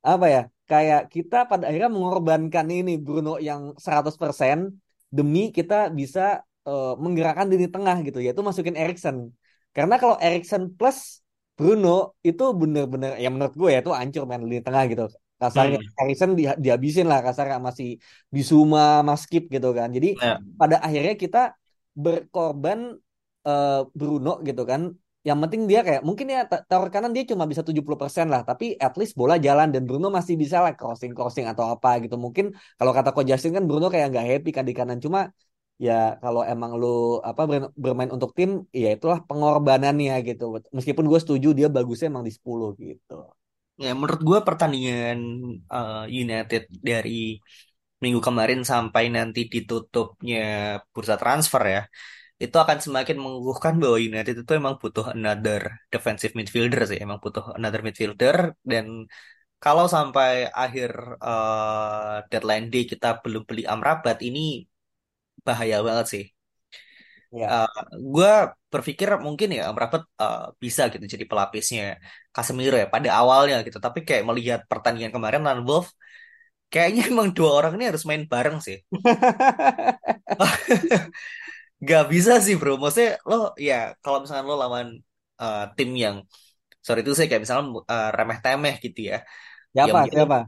apa 0.06 0.26
ya? 0.30 0.42
Kayak 0.70 1.02
kita 1.14 1.36
pada 1.50 1.64
akhirnya 1.68 1.92
mengorbankan 1.92 2.66
ini 2.72 2.92
Bruno 3.02 3.42
yang 3.42 3.74
100% 3.76 4.72
demi 5.12 5.52
kita 5.52 5.92
bisa 5.92 6.22
eh, 6.70 6.94
menggerakkan 7.04 7.50
di 7.52 7.68
tengah 7.68 7.98
gitu 8.06 8.22
yaitu 8.24 8.42
masukin 8.46 8.78
Erikson. 8.78 9.34
Karena 9.76 9.96
kalau 10.02 10.16
Erikson 10.22 10.72
plus 10.78 11.21
Bruno 11.62 11.90
itu 12.28 12.44
bener-bener 12.62 13.12
ya 13.24 13.28
menurut 13.34 13.54
gue 13.62 13.70
ya 13.76 13.80
itu 13.84 13.92
hancur 14.00 14.24
main 14.30 14.42
di 14.54 14.60
tengah 14.66 14.84
gitu. 14.92 15.04
Kasarnya 15.42 15.78
Hmm. 15.78 15.94
Harrison 15.98 16.30
di, 16.40 16.44
dihabisin 16.64 17.06
lah 17.12 17.20
kasarnya 17.26 17.58
masih 17.68 17.88
Bisuma 18.36 18.82
Maskip 19.10 19.44
gitu 19.56 19.68
kan. 19.78 19.90
Jadi 19.96 20.08
Nah, 20.22 20.42
pada 20.60 20.76
akhirnya 20.86 21.14
kita 21.24 21.40
berkorban 22.04 22.80
eh, 23.48 23.80
Bruno 24.00 24.30
gitu 24.48 24.64
kan. 24.72 24.82
Yang 25.28 25.38
penting 25.46 25.62
dia 25.70 25.80
kayak 25.88 26.02
mungkin 26.08 26.28
ya 26.34 26.40
tower 26.70 26.90
kanan 26.94 27.12
dia 27.16 27.24
cuma 27.30 27.46
bisa 27.52 27.62
70% 27.62 28.26
lah 28.34 28.42
tapi 28.50 28.66
at 28.86 28.94
least 29.00 29.14
bola 29.20 29.38
jalan 29.46 29.70
dan 29.74 29.86
Bruno 29.86 30.08
masih 30.18 30.34
bisa 30.34 30.58
lah 30.66 30.74
crossing 30.80 31.14
crossing 31.18 31.46
atau 31.52 31.66
apa 31.74 31.90
gitu. 32.04 32.16
Mungkin 32.26 32.46
kalau 32.78 32.90
kata 32.98 33.10
Coach 33.14 33.30
Justin 33.30 33.54
kan 33.58 33.64
Bruno 33.70 33.86
kayak 33.94 34.08
nggak 34.12 34.26
happy 34.32 34.50
kan 34.58 34.66
di 34.70 34.74
kanan. 34.80 34.98
Cuma 35.06 35.30
ya 35.86 35.94
kalau 36.24 36.42
emang 36.52 36.72
lu 36.82 36.88
apa 37.30 37.42
ber- 37.52 37.74
bermain 37.84 38.12
untuk 38.16 38.32
tim 38.38 38.50
ya 38.84 38.88
itulah 38.96 39.20
pengorbanannya 39.28 40.14
gitu. 40.28 40.44
Meskipun 40.78 41.06
gue 41.12 41.20
setuju 41.24 41.48
dia 41.58 41.68
bagusnya 41.76 42.08
emang 42.14 42.26
di 42.28 42.34
10 42.38 42.68
gitu. 42.84 43.14
Ya 43.84 43.90
menurut 43.98 44.22
gue 44.30 44.40
pertandingan 44.48 45.18
uh, 45.74 46.06
United 46.22 46.62
dari 46.90 47.12
minggu 48.04 48.20
kemarin 48.28 48.60
sampai 48.72 49.04
nanti 49.16 49.40
ditutupnya 49.54 50.40
bursa 50.94 51.16
transfer 51.22 51.62
ya 51.76 51.82
itu 52.44 52.58
akan 52.64 52.80
semakin 52.86 53.18
mengukuhkan 53.26 53.74
bahwa 53.82 53.98
United 54.10 54.36
itu 54.44 54.52
emang 54.62 54.76
butuh 54.84 55.06
another 55.16 55.62
defensive 55.94 56.34
midfielder 56.40 56.82
sih, 56.92 57.00
emang 57.06 57.20
butuh 57.24 57.46
another 57.58 57.82
midfielder. 57.88 58.38
Dan 58.72 58.86
kalau 59.64 59.86
sampai 59.96 60.32
akhir 60.64 60.92
eh, 61.28 62.16
deadline 62.32 62.68
day 62.74 62.84
kita 62.92 63.08
belum 63.24 63.44
beli 63.50 63.64
Amrabat 63.74 64.18
ini 64.28 64.40
bahaya 65.48 65.78
banget 65.88 66.08
sih. 66.14 66.26
Ya. 67.32 67.64
Uh, 67.64 67.84
gue 67.96 68.32
berpikir 68.68 69.08
mungkin 69.24 69.56
ya 69.56 69.72
Amrabat 69.72 70.04
uh, 70.20 70.52
bisa 70.60 70.92
gitu 70.92 71.08
jadi 71.08 71.24
pelapisnya 71.24 71.96
Casemiro 72.36 72.76
ya 72.76 72.88
pada 72.92 73.10
awalnya 73.16 73.64
gitu. 73.64 73.80
Tapi 73.80 74.04
kayak 74.04 74.28
melihat 74.28 74.60
pertandingan 74.68 75.16
kemarin 75.16 75.42
lawan 75.48 75.64
Wolf, 75.64 75.96
kayaknya 76.68 77.08
emang 77.12 77.32
dua 77.32 77.56
orang 77.56 77.80
ini 77.80 77.86
harus 77.92 78.04
main 78.04 78.28
bareng 78.28 78.60
sih. 78.60 78.84
Gak 81.90 82.06
bisa 82.14 82.34
sih 82.44 82.56
bro. 82.60 82.76
Maksudnya 82.76 83.18
lo 83.26 83.56
ya 83.56 83.96
kalau 84.04 84.24
misalnya 84.24 84.46
lo 84.46 84.56
lawan 84.60 84.88
uh, 85.40 85.66
tim 85.76 85.90
yang 85.96 86.16
sorry 86.84 87.02
itu 87.02 87.16
saya 87.16 87.28
kayak 87.32 87.44
misalnya 87.48 87.66
uh, 87.88 88.10
remeh-temeh 88.12 88.76
gitu 88.84 89.00
ya. 89.12 89.18
Ya 89.72 89.88
Siapa? 89.88 90.04
mungkin 90.04 90.20
Siapa? 90.20 90.40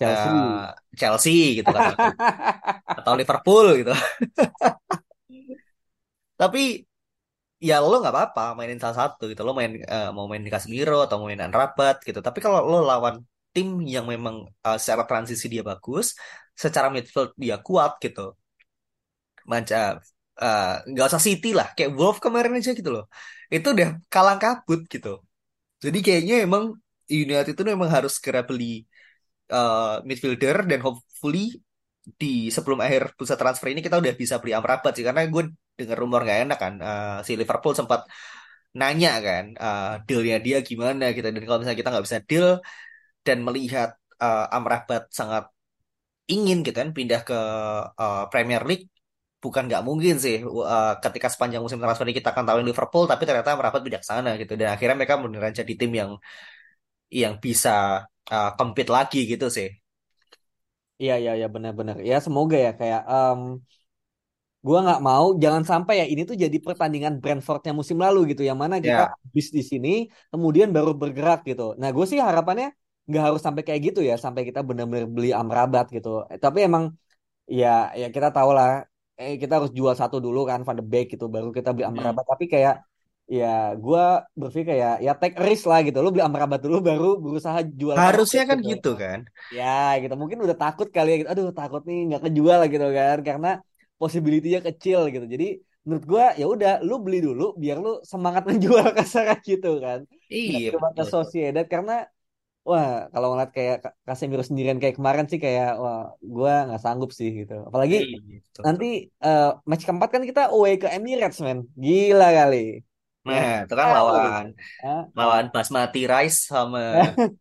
Chelsea. 0.00 0.32
uh, 0.32 0.72
Chelsea 0.96 1.60
gitu 1.60 1.68
kan 1.68 1.92
atau, 2.88 3.12
Liverpool 3.20 3.84
gitu. 3.84 3.92
Tapi 6.40 6.88
ya 7.60 7.84
lo 7.84 8.00
nggak 8.00 8.14
apa-apa 8.16 8.56
mainin 8.56 8.80
salah 8.80 8.96
satu 9.04 9.28
gitu. 9.28 9.44
Lo 9.44 9.52
main 9.52 9.76
uh, 9.84 10.08
mau 10.16 10.24
main 10.24 10.40
di 10.40 10.48
Casemiro 10.48 11.04
atau 11.04 11.20
mau 11.20 11.28
main 11.28 11.52
Rabat 11.52 12.00
gitu. 12.00 12.24
Tapi 12.24 12.40
kalau 12.40 12.64
lo 12.64 12.80
lawan 12.80 13.20
tim 13.52 13.84
yang 13.84 14.08
memang 14.08 14.48
uh, 14.64 14.78
secara 14.80 15.04
transisi 15.04 15.52
dia 15.52 15.60
bagus, 15.60 16.16
secara 16.56 16.88
midfield 16.88 17.36
dia 17.36 17.60
kuat 17.60 18.00
gitu. 18.00 18.32
Macam 19.44 20.00
uh, 20.40 21.04
usah 21.06 21.20
City 21.20 21.52
lah, 21.52 21.76
kayak 21.76 21.92
Wolf 21.92 22.24
kemarin 22.24 22.56
aja 22.56 22.72
gitu 22.72 22.88
loh. 22.88 23.04
Itu 23.52 23.76
udah 23.76 24.00
kalang 24.08 24.40
kabut 24.40 24.88
gitu. 24.88 25.20
Jadi 25.84 25.98
kayaknya 26.00 26.48
emang 26.48 26.72
United 27.10 27.52
itu 27.52 27.64
memang 27.66 27.90
harus 27.90 28.16
segera 28.16 28.40
beli 28.46 28.86
uh, 29.52 30.00
midfielder 30.08 30.56
dan 30.70 30.78
hopefully 30.86 31.58
di 32.20 32.48
sebelum 32.48 32.80
akhir 32.80 33.02
bursa 33.16 33.36
transfer 33.36 33.68
ini 33.72 33.80
kita 33.84 34.00
udah 34.02 34.14
bisa 34.16 34.34
beli 34.40 34.52
Amrabat 34.58 34.92
sih. 34.96 35.04
Karena 35.06 35.22
gue 35.26 35.42
dengar 35.78 35.96
rumor 36.02 36.20
nggak 36.24 36.38
enak 36.48 36.58
kan 36.64 36.74
uh, 36.80 37.18
si 37.26 37.32
Liverpool 37.40 37.74
sempat 37.76 38.00
nanya 38.80 39.10
kan 39.26 39.44
uh, 39.58 39.92
dealnya 40.06 40.36
dia 40.46 40.56
gimana 40.68 41.04
gitu. 41.14 41.26
Dan 41.34 41.42
kalau 41.46 41.58
misalnya 41.60 41.78
kita 41.82 41.90
nggak 41.92 42.06
bisa 42.08 42.18
deal 42.28 42.48
dan 43.26 43.38
melihat 43.46 43.90
uh, 44.22 44.46
Amrabat 44.56 45.02
sangat 45.18 45.44
ingin 46.30 46.62
gitu 46.62 46.76
kan 46.78 46.90
pindah 46.96 47.20
ke 47.26 47.38
uh, 48.02 48.24
Premier 48.30 48.62
League 48.62 48.86
bukan 49.40 49.62
nggak 49.68 49.82
mungkin 49.88 50.14
sih 50.20 50.44
uh, 50.44 51.00
ketika 51.00 51.32
sepanjang 51.32 51.64
musim 51.64 51.80
transfer 51.80 52.04
ini 52.04 52.14
kita 52.20 52.30
akan 52.34 52.44
tahu 52.44 52.58
Liverpool 52.60 53.04
tapi 53.10 53.22
ternyata 53.28 53.56
merapat 53.58 53.80
bijaksana 53.86 54.30
gitu. 54.40 54.52
Dan 54.60 54.68
akhirnya 54.74 54.96
mereka 55.00 55.14
beneran 55.20 55.52
jadi 55.60 55.72
tim 55.80 55.92
yang 56.00 56.10
yang 57.10 57.34
bisa 57.42 58.06
uh, 58.34 58.50
compete 58.58 58.90
lagi 58.96 59.20
gitu 59.32 59.46
sih. 59.56 59.68
Iya 61.02 61.12
iya 61.20 61.30
iya 61.38 61.46
benar-benar 61.54 61.96
ya 62.10 62.14
semoga 62.26 62.56
ya 62.66 62.70
kayak 62.78 63.00
um, 63.12 63.40
gue 64.66 64.76
nggak 64.84 65.00
mau 65.08 65.24
jangan 65.42 65.62
sampai 65.70 65.92
ya 66.00 66.04
ini 66.12 66.22
tuh 66.30 66.36
jadi 66.44 66.56
pertandingan 66.66 67.12
Brentfordnya 67.22 67.72
musim 67.80 67.96
lalu 68.04 68.18
gitu 68.30 68.42
yang 68.48 68.58
mana 68.62 68.76
kita 68.86 69.00
habis 69.24 69.46
di 69.56 69.62
sini 69.70 69.88
kemudian 70.32 70.68
baru 70.76 70.90
bergerak 71.00 71.38
gitu. 71.48 71.62
Nah 71.80 71.88
gue 71.96 72.04
sih 72.10 72.18
harapannya 72.28 72.66
nggak 73.08 73.22
harus 73.26 73.40
sampai 73.46 73.62
kayak 73.66 73.80
gitu 73.86 74.00
ya 74.08 74.14
sampai 74.24 74.42
kita 74.48 74.60
benar-benar 74.68 75.06
beli 75.16 75.28
Amrabat 75.40 75.84
gitu. 75.96 76.08
Tapi 76.44 76.58
emang 76.68 76.84
ya 77.60 77.66
ya 78.00 78.06
kita 78.16 78.28
tahu 78.36 78.50
lah 78.58 78.68
eh 79.22 79.34
kita 79.42 79.52
harus 79.58 79.72
jual 79.78 79.94
satu 80.02 80.16
dulu 80.26 80.38
kan 80.50 80.60
Van 80.66 80.76
de 80.80 80.84
Beek 80.92 81.06
gitu 81.14 81.26
baru 81.34 81.48
kita 81.58 81.68
beli 81.74 81.86
Hmm. 81.86 81.90
Amrabat 81.92 82.24
tapi 82.32 82.44
kayak 82.52 82.74
ya 83.38 83.46
gue 83.84 84.00
berpikir 84.40 84.66
kayak 84.72 84.92
ya 85.06 85.10
take 85.20 85.36
risk 85.46 85.62
lah 85.70 85.78
gitu 85.86 85.98
lu 86.02 86.08
beli 86.12 86.24
Amrabat 86.28 86.60
dulu 86.66 86.76
baru 86.88 87.06
berusaha 87.24 87.58
jual 87.80 87.98
Harusnya 88.00 88.42
Beek 88.42 88.44
kan 88.50 88.58
gitu. 88.62 88.68
gitu 88.70 88.88
kan. 89.02 89.18
Ya 89.56 89.64
gitu 90.02 90.14
mungkin 90.20 90.38
udah 90.44 90.56
takut 90.62 90.88
kali 90.96 91.08
ya 91.12 91.16
gitu. 91.20 91.30
Aduh 91.34 91.46
takut 91.60 91.82
nih 91.88 91.98
nggak 92.08 92.22
kejual 92.26 92.60
gitu 92.72 92.86
kan 92.98 93.18
karena 93.28 93.48
possibility-nya 94.00 94.60
kecil 94.68 95.00
gitu. 95.14 95.26
Jadi 95.34 95.44
menurut 95.86 96.04
gua 96.12 96.24
ya 96.40 96.44
udah 96.54 96.70
lu 96.88 96.94
beli 97.04 97.18
dulu 97.26 97.42
biar 97.62 97.76
lu 97.84 97.90
semangat 98.12 98.42
menjual 98.50 98.86
kasarnya 98.98 99.36
gitu 99.50 99.68
kan. 99.84 100.00
Iya 100.28 100.70
cuma 100.70 100.88
ke 100.96 101.02
betul. 101.02 101.14
Sociedad 101.14 101.66
karena 101.74 101.92
wah 102.68 102.86
kalau 103.12 103.26
ngeliat 103.32 103.52
kayak 103.58 103.76
Ka- 103.84 103.94
Casemiro 104.08 104.42
sendirian 104.48 104.78
kayak 104.82 104.96
kemarin 104.98 105.26
sih 105.30 105.40
kayak 105.44 105.68
wah 105.82 105.98
gua 106.34 106.52
nggak 106.66 106.80
sanggup 106.84 107.10
sih 107.18 107.28
gitu. 107.40 107.52
Apalagi 107.68 107.96
Iya 107.96 108.40
nanti 108.66 108.86
eh, 109.26 109.42
match 109.70 109.84
keempat 109.86 110.08
kan 110.14 110.22
kita 110.30 110.40
away 110.54 110.72
ke 110.82 110.86
Emirates 110.96 111.38
men. 111.46 111.58
Gila 111.84 112.26
kali. 112.38 112.56
Nah, 113.26 113.48
itu 113.64 113.74
kan 113.80 113.88
tahu. 113.88 113.96
lawan 113.96 114.46
Hah? 114.82 115.04
lawan 115.18 115.44
Basmati 115.54 116.00
Rice 116.12 116.38
sama 116.52 116.80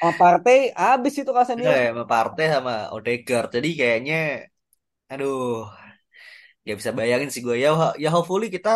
Sama 0.00 0.12
partai 0.20 0.58
abis 0.76 1.14
itu 1.20 1.30
Casemiro. 1.36 1.74
eh, 1.74 1.82
sama 1.88 2.02
Partey 2.10 2.46
sama 2.54 2.72
Odegaard. 2.94 3.48
Jadi 3.56 3.68
kayaknya 3.80 4.14
aduh 5.12 5.34
ya 6.68 6.72
bisa 6.78 6.92
bayangin 6.98 7.28
sih 7.32 7.42
gue 7.46 7.56
ya 7.64 7.68
ya 8.02 8.08
hopefully 8.14 8.46
kita 8.56 8.68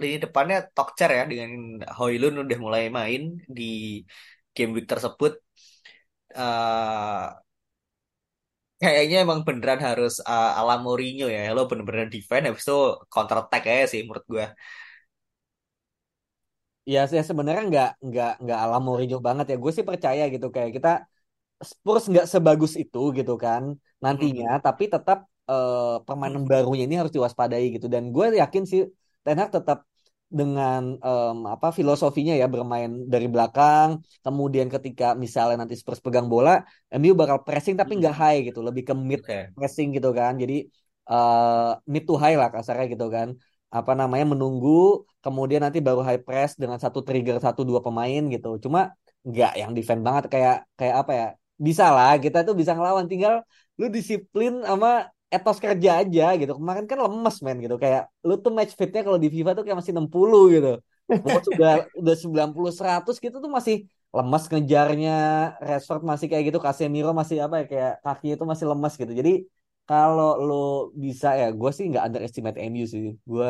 lini 0.00 0.16
depannya 0.24 0.56
tokcer 0.76 1.10
ya 1.18 1.22
dengan 1.30 1.50
Hoylund 1.96 2.36
udah 2.44 2.58
mulai 2.64 2.82
main 2.98 3.20
di 3.56 3.62
game 4.54 4.70
week 4.76 4.86
tersebut 4.92 5.32
Eh 6.34 7.40
kayaknya 8.82 9.16
emang 9.24 9.40
beneran 9.46 9.80
harus 9.88 10.12
uh, 10.30 10.48
ala 10.58 10.74
Mourinho 10.84 11.24
ya 11.34 11.40
lo 11.56 11.60
bener-bener 11.70 12.06
defend 12.14 12.42
habis 12.48 12.64
itu 12.66 12.74
counter 13.12 13.36
attack 13.42 13.62
aja 13.72 13.84
sih 13.92 14.00
menurut 14.06 14.24
gue 14.32 14.44
Ya, 16.88 16.98
saya 17.10 17.22
sebenarnya 17.30 17.62
nggak 17.70 17.88
nggak 18.06 18.28
nggak 18.42 18.58
ala 18.64 18.76
Mourinho 18.84 19.16
banget 19.26 19.44
ya. 19.50 19.56
Gue 19.62 19.72
sih 19.76 19.84
percaya 19.90 20.22
gitu 20.34 20.46
kayak 20.54 20.70
kita 20.76 20.88
Spurs 21.70 22.04
nggak 22.12 22.26
sebagus 22.32 22.72
itu 22.82 22.98
gitu 23.18 23.32
kan 23.44 23.64
nantinya, 24.04 24.46
Mhm. 24.48 24.62
tapi 24.66 24.84
tetap 24.94 25.18
eh, 25.50 25.96
permainan 26.06 26.44
barunya 26.50 26.84
ini 26.86 26.96
harus 27.00 27.14
diwaspadai 27.16 27.64
gitu. 27.76 27.86
Dan 27.94 28.04
gue 28.14 28.24
yakin 28.42 28.64
sih 28.72 28.80
Ten 29.24 29.36
Hag 29.40 29.50
tetap 29.56 29.78
dengan 30.38 30.82
em, 31.06 31.36
apa 31.54 31.68
filosofinya 31.78 32.32
ya 32.40 32.46
bermain 32.54 32.90
dari 33.12 33.26
belakang, 33.34 33.90
kemudian 34.24 34.68
ketika 34.74 35.04
misalnya 35.24 35.56
nanti 35.62 35.74
Spurs 35.80 36.00
pegang 36.06 36.28
bola, 36.34 36.52
MU 37.00 37.12
bakal 37.22 37.38
pressing 37.46 37.76
tapi 37.80 37.92
nggak 38.00 38.14
high 38.22 38.38
gitu, 38.48 38.60
lebih 38.68 38.82
ke 38.88 38.94
mid 39.10 39.22
Oke. 39.22 39.52
pressing 39.56 39.88
gitu 39.96 40.10
kan. 40.18 40.32
Jadi 40.42 40.54
eh, 41.10 41.70
mid 41.92 42.02
to 42.08 42.14
high 42.22 42.36
lah 42.40 42.48
kasarnya 42.54 42.86
gitu 42.94 43.06
kan. 43.16 43.28
Apa 43.70 43.92
namanya 43.94 44.26
menunggu, 44.34 45.06
kemudian 45.24 45.62
nanti 45.64 45.78
baru 45.78 46.00
high 46.02 46.22
press 46.26 46.58
dengan 46.58 46.78
satu 46.84 47.00
trigger 47.06 47.36
satu 47.38 47.62
dua 47.62 47.80
pemain 47.86 48.22
gitu. 48.34 48.48
Cuma 48.64 48.90
nggak 49.22 49.52
yang 49.60 49.70
defend 49.76 50.02
banget 50.06 50.24
kayak 50.32 50.56
kayak 50.78 50.94
apa 51.00 51.12
ya? 51.20 51.26
Bisa 51.66 51.84
lah 51.94 52.12
kita 52.24 52.38
tuh 52.46 52.54
bisa 52.60 52.72
ngelawan 52.74 53.06
tinggal 53.10 53.44
lu 53.78 53.86
disiplin 53.96 54.52
sama 54.66 55.06
etos 55.30 55.58
kerja 55.62 56.02
aja 56.02 56.24
gitu. 56.40 56.52
Kemarin 56.58 56.84
kan 56.90 56.98
lemes 56.98 57.36
men 57.44 57.56
gitu 57.64 57.76
kayak 57.78 58.10
lu 58.26 58.34
tuh 58.44 58.52
match 58.56 58.72
fitnya 58.74 59.00
kalau 59.06 59.18
di 59.22 59.28
FIFA 59.34 59.50
tuh 59.56 59.62
kayak 59.64 59.78
masih 59.80 59.92
60 59.94 60.42
gitu. 60.54 60.68
Mau 61.22 61.38
sudah 61.42 61.70
udah 62.00 62.14
90 62.22 62.72
100 62.74 63.14
gitu 63.22 63.36
tuh 63.44 63.50
masih 63.50 63.76
lemes 64.10 64.42
ngejarnya. 64.50 65.12
Rashford 65.62 66.02
masih 66.10 66.26
kayak 66.30 66.44
gitu, 66.50 66.58
Casemiro 66.58 67.10
masih 67.20 67.38
apa 67.46 67.54
ya 67.62 67.64
kayak 67.70 67.92
kaki 68.02 68.26
itu 68.34 68.44
masih 68.50 68.66
lemes 68.70 68.92
gitu. 68.98 69.12
Jadi 69.20 69.32
kalau 69.90 70.30
lu 70.46 70.54
bisa 71.04 71.28
ya 71.40 71.46
gue 71.60 71.70
sih 71.76 71.84
nggak 71.90 72.04
underestimate 72.06 72.58
MU 72.70 72.84
sih. 72.94 73.04
Gue 73.30 73.48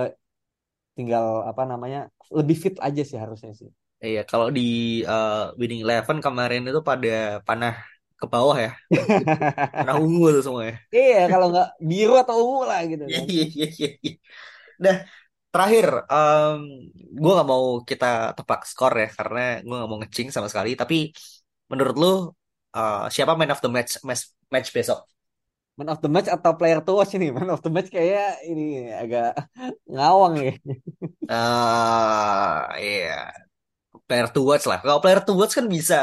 tinggal 0.97 1.25
apa 1.51 1.63
namanya 1.73 1.99
lebih 2.39 2.57
fit 2.63 2.77
aja 2.87 3.03
sih 3.09 3.19
harusnya 3.23 3.53
sih. 3.61 3.69
Iya, 4.01 4.21
kalau 4.31 4.49
di 4.57 4.61
uh, 5.05 5.53
Winning 5.61 5.81
Eleven 5.85 6.19
kemarin 6.25 6.65
itu 6.65 6.81
pada 6.91 7.45
panah 7.47 7.75
ke 8.21 8.27
bawah 8.33 8.57
ya, 8.65 8.71
panah 9.77 9.97
ungu 10.05 10.25
tuh 10.37 10.43
semua 10.47 10.63
ya. 10.73 10.75
Iya 10.97 11.17
kalau 11.33 11.47
nggak 11.53 11.69
biru 11.89 12.13
atau 12.23 12.35
ungu 12.45 12.63
lah 12.69 12.81
gitu 12.91 13.05
Iya, 13.09 13.19
kan. 13.21 13.25
iya, 13.33 13.45
iya, 13.57 13.67
iya. 13.77 13.89
iya. 14.05 14.13
Nah, 14.85 14.97
terakhir, 15.53 15.87
um, 16.15 16.59
gue 17.23 17.33
nggak 17.37 17.49
mau 17.53 17.65
kita 17.91 18.07
tebak 18.37 18.61
skor 18.71 18.93
ya, 19.03 19.09
karena 19.19 19.41
gue 19.67 19.75
nggak 19.79 19.91
mau 19.91 19.99
ngecing 20.03 20.29
sama 20.35 20.49
sekali. 20.53 20.71
Tapi 20.81 20.97
menurut 21.71 21.95
lu 22.03 22.07
uh, 22.77 23.05
siapa 23.15 23.33
man 23.39 23.53
of 23.55 23.61
the 23.65 23.69
match 23.77 23.93
match, 24.09 24.23
match 24.53 24.69
besok? 24.77 24.99
Man 25.81 25.89
of 25.93 25.99
the 26.05 26.11
match 26.13 26.29
atau 26.29 26.53
player 26.61 26.79
to 26.85 26.93
watch 26.99 27.13
ini? 27.17 27.33
Man 27.33 27.49
of 27.55 27.61
the 27.65 27.71
match 27.73 27.89
kayak 27.89 28.45
ini 28.45 28.93
agak 28.93 29.33
ngawang 29.89 30.35
ya. 30.45 30.53
Eh, 31.31 32.59
iya, 32.85 33.11
player 34.09 34.29
to 34.35 34.41
watch 34.51 34.65
lah. 34.71 34.79
Kalau 34.85 34.99
player 35.03 35.21
to 35.27 35.33
watch 35.41 35.55
kan 35.59 35.67
bisa 35.77 35.97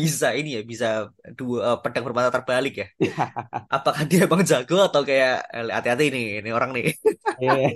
bisa 0.00 0.26
ini 0.38 0.48
ya, 0.56 0.62
bisa 0.72 0.86
dua 1.38 1.58
eh, 1.68 1.76
pedang 1.82 2.04
bermata 2.08 2.30
terbalik 2.36 2.74
ya. 2.82 2.86
Apakah 3.76 4.02
dia 4.10 4.20
emang 4.26 4.42
jago 4.50 4.76
atau 4.88 5.02
kayak 5.08 5.32
eh, 5.56 5.64
hati-hati 5.76 6.04
nih, 6.14 6.24
ini 6.42 6.50
orang 6.58 6.70
nih. 6.76 6.86
Iya. 7.42 7.68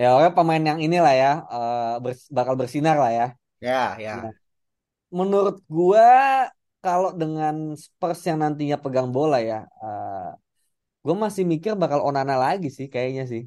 Ya 0.00 0.06
oke 0.16 0.28
pemain 0.36 0.62
yang 0.70 0.78
inilah 0.84 1.12
ya 1.22 1.28
eh, 1.54 1.94
bers- 2.04 2.30
bakal 2.36 2.54
bersinar 2.60 2.94
lah 3.02 3.10
ya. 3.18 3.24
Ya, 3.60 3.96
ya. 3.98 4.14
Nah, 4.22 4.32
menurut 5.18 5.56
gua 5.76 6.04
kalau 6.84 7.10
dengan 7.20 7.54
Spurs 7.84 8.20
yang 8.28 8.38
nantinya 8.44 8.76
pegang 8.84 9.08
bola 9.16 9.36
ya, 9.50 9.56
eh, 9.84 10.28
gua 11.04 11.14
masih 11.24 11.44
mikir 11.52 11.72
bakal 11.82 12.00
Onana 12.08 12.34
lagi 12.44 12.68
sih 12.78 12.86
kayaknya 12.94 13.24
sih. 13.32 13.42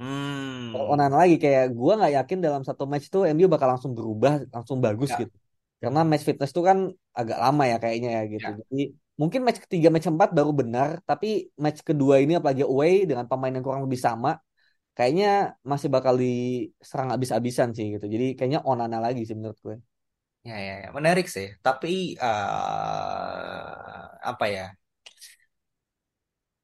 Hmm. 0.00 0.76
Onana 0.92 1.16
lagi 1.22 1.36
kayak 1.44 1.64
gua 1.78 1.92
nggak 1.98 2.12
yakin 2.18 2.38
dalam 2.46 2.62
satu 2.68 2.84
match 2.90 3.06
tuh 3.14 3.22
MU 3.34 3.46
bakal 3.54 3.68
langsung 3.72 3.92
berubah, 3.98 4.32
langsung 4.54 4.78
bagus 4.86 5.10
Ya. 5.12 5.18
gitu. 5.24 5.36
Karena 5.82 6.00
match 6.10 6.24
fitness 6.28 6.52
tuh 6.56 6.64
kan 6.68 6.78
agak 7.20 7.38
lama 7.44 7.62
ya 7.70 7.76
kayaknya 7.82 8.08
ya 8.16 8.22
gitu. 8.32 8.48
Ya. 8.48 8.56
Jadi 8.70 8.82
mungkin 9.20 9.40
match 9.46 9.60
ketiga, 9.64 9.86
match 9.92 10.06
keempat 10.08 10.30
baru 10.38 10.52
benar, 10.60 10.88
tapi 11.10 11.26
match 11.64 11.80
kedua 11.88 12.14
ini 12.24 12.32
apalagi 12.40 12.64
away 12.64 12.92
dengan 13.10 13.24
pemain 13.30 13.52
yang 13.56 13.64
kurang 13.66 13.82
lebih 13.86 14.00
sama, 14.06 14.30
kayaknya 14.96 15.26
masih 15.70 15.88
bakal 15.92 16.14
diserang 16.24 17.08
abis-abisan 17.14 17.68
sih 17.76 17.86
gitu. 17.96 18.06
Jadi 18.14 18.26
kayaknya 18.36 18.60
Onana 18.70 18.98
lagi 19.06 19.22
sih 19.28 19.36
menurut 19.38 19.58
gue. 19.66 19.76
Ya, 20.46 20.54
ya, 20.66 20.72
ya. 20.84 20.88
Menarik 20.98 21.26
sih. 21.34 21.46
Tapi 21.64 21.88
eh 22.24 22.96
apa 24.30 24.44
ya? 24.56 24.62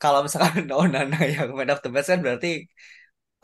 Kalau 0.02 0.20
misalkan 0.26 0.66
Onana 0.80 1.16
yang 1.34 1.48
man 1.58 1.70
of 1.72 1.80
the 1.84 1.88
match 1.94 2.08
kan 2.12 2.20
berarti 2.24 2.48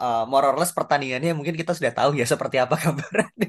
uh, 0.03 0.22
more 0.31 0.44
or 0.51 0.57
less 0.61 0.72
pertandingannya 0.79 1.31
mungkin 1.38 1.57
kita 1.61 1.72
sudah 1.79 1.92
tahu 1.98 2.11
ya 2.20 2.27
seperti 2.33 2.57
apa 2.64 2.74
gambarannya. 2.85 3.48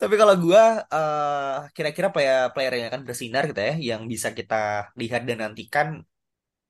Tapi 0.00 0.14
kalau 0.20 0.34
gua 0.44 0.62
eh, 0.94 1.54
kira-kira 1.76 2.08
player 2.14 2.50
player 2.54 2.72
yang 2.78 2.88
akan 2.90 3.02
bersinar 3.08 3.42
gitu 3.48 3.60
ya, 3.68 3.74
yang 3.94 4.02
bisa 4.12 4.28
kita 4.38 4.54
lihat 5.00 5.20
dan 5.28 5.38
nantikan 5.42 5.88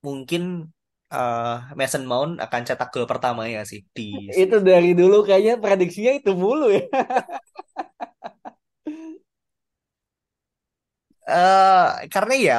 mungkin 0.06 0.42
eh, 1.14 1.54
Mason 1.78 2.04
Mount 2.10 2.32
akan 2.44 2.62
cetak 2.68 2.88
gol 2.94 3.06
pertamanya 3.12 3.60
sih 3.70 3.80
di 3.96 4.02
Itu 4.42 4.56
dari 4.70 4.90
dulu 5.00 5.16
kayaknya 5.28 5.54
prediksinya 5.64 6.12
itu 6.20 6.30
mulu 6.42 6.66
ya. 6.76 6.82
Eh 11.30 12.08
karena 12.12 12.32
ya 12.46 12.54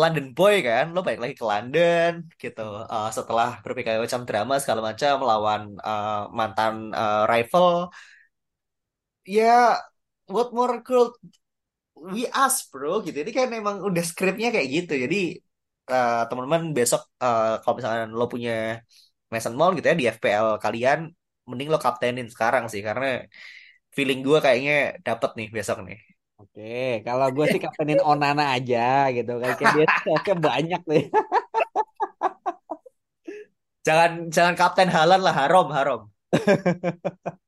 London 0.00 0.26
Boy 0.36 0.54
kan, 0.68 0.84
lo 0.94 0.98
balik 1.06 1.20
lagi 1.24 1.34
ke 1.40 1.46
London 1.52 2.12
gitu. 2.42 2.60
Eh, 2.92 3.06
setelah 3.16 3.48
berbagai 3.64 3.94
macam 4.04 4.22
drama 4.28 4.54
segala 4.62 4.82
macam 4.90 5.12
melawan 5.22 5.62
eh, 5.88 6.20
mantan 6.38 6.74
eh, 7.00 7.22
rival, 7.32 7.70
ya 9.26 9.76
what 10.34 10.48
more 10.56 10.80
could 10.86 11.12
we 12.14 12.22
ask 12.44 12.58
bro 12.72 12.92
gitu. 13.06 13.16
Ini 13.24 13.32
kan 13.38 13.48
emang 13.60 13.76
udah 13.88 14.04
skripnya 14.10 14.48
kayak 14.54 14.68
gitu. 14.76 14.92
Jadi 15.04 15.16
eh, 15.92 16.14
teman-teman 16.28 16.62
besok 16.78 17.02
eh, 17.24 17.44
kalau 17.62 17.74
misalkan 17.78 18.10
lo 18.18 18.24
punya 18.32 18.52
Mason 19.32 19.54
Mount 19.58 19.72
gitu 19.78 19.86
ya 19.92 19.96
di 20.00 20.06
FPL 20.16 20.48
kalian, 20.64 21.00
mending 21.50 21.68
lo 21.72 21.78
kaptenin 21.84 22.26
sekarang 22.34 22.64
sih 22.72 22.82
karena 22.88 23.06
feeling 23.96 24.20
gue 24.26 24.38
kayaknya 24.44 24.72
dapet 25.06 25.30
nih 25.38 25.48
besok 25.56 25.78
nih. 25.88 25.98
Oke, 26.40 26.62
kalau 27.06 27.26
gue 27.34 27.44
sih 27.52 27.60
kaptenin 27.64 28.00
Onana 28.10 28.42
aja 28.54 28.78
gitu. 29.16 29.30
Kayak 29.40 29.56
dia 29.74 29.86
save 30.02 30.38
banyak 30.48 30.80
deh. 30.90 31.02
Jangan 33.86 34.10
jangan 34.34 34.54
kapten 34.60 34.88
Halan 34.94 35.20
lah, 35.24 35.34
harom 35.38 35.68
harom. 35.76 36.00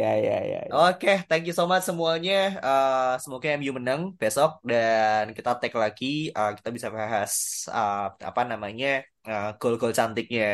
Ya, 0.00 0.08
ya, 0.26 0.34
ya. 0.52 0.58
ya. 0.68 0.74
Oke, 0.76 1.08
thank 1.28 1.44
you 1.48 1.54
so 1.56 1.64
much 1.70 1.84
semuanya. 1.88 2.32
Eh, 2.66 3.12
semoga 3.24 3.46
MU 3.56 3.72
menang 3.78 4.00
besok 4.20 4.50
dan 4.70 5.32
kita 5.36 5.50
tag 5.60 5.72
lagi. 5.84 6.06
Eh, 6.36 6.50
kita 6.58 6.68
bisa 6.76 6.88
bahas 6.98 7.32
eh, 7.76 7.98
apa 8.30 8.42
namanya 8.50 8.86
eh, 9.28 9.46
gol-gol 9.60 9.92
cantiknya 9.98 10.44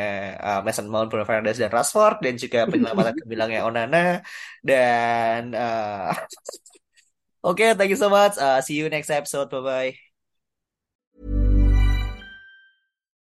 eh, 0.46 0.58
Mason 0.64 0.86
Mount, 0.92 1.06
Bruno 1.10 1.24
Fernandes 1.26 1.58
dan 1.62 1.70
Rashford 1.74 2.14
dan 2.24 2.34
juga 2.42 2.58
penyelamatan 2.70 3.14
gemilangnya 3.22 3.60
Onana 3.66 3.98
dan 4.68 5.42
oke, 7.44 7.59
thank 7.78 7.90
you 7.90 7.96
so 7.96 8.11
much. 8.11 8.38
Eh, 8.38 8.61
see 8.62 8.74
you 8.74 8.88
next 8.88 9.11
episode. 9.11 9.50
Bye 9.50 9.61
bye. 9.61 10.03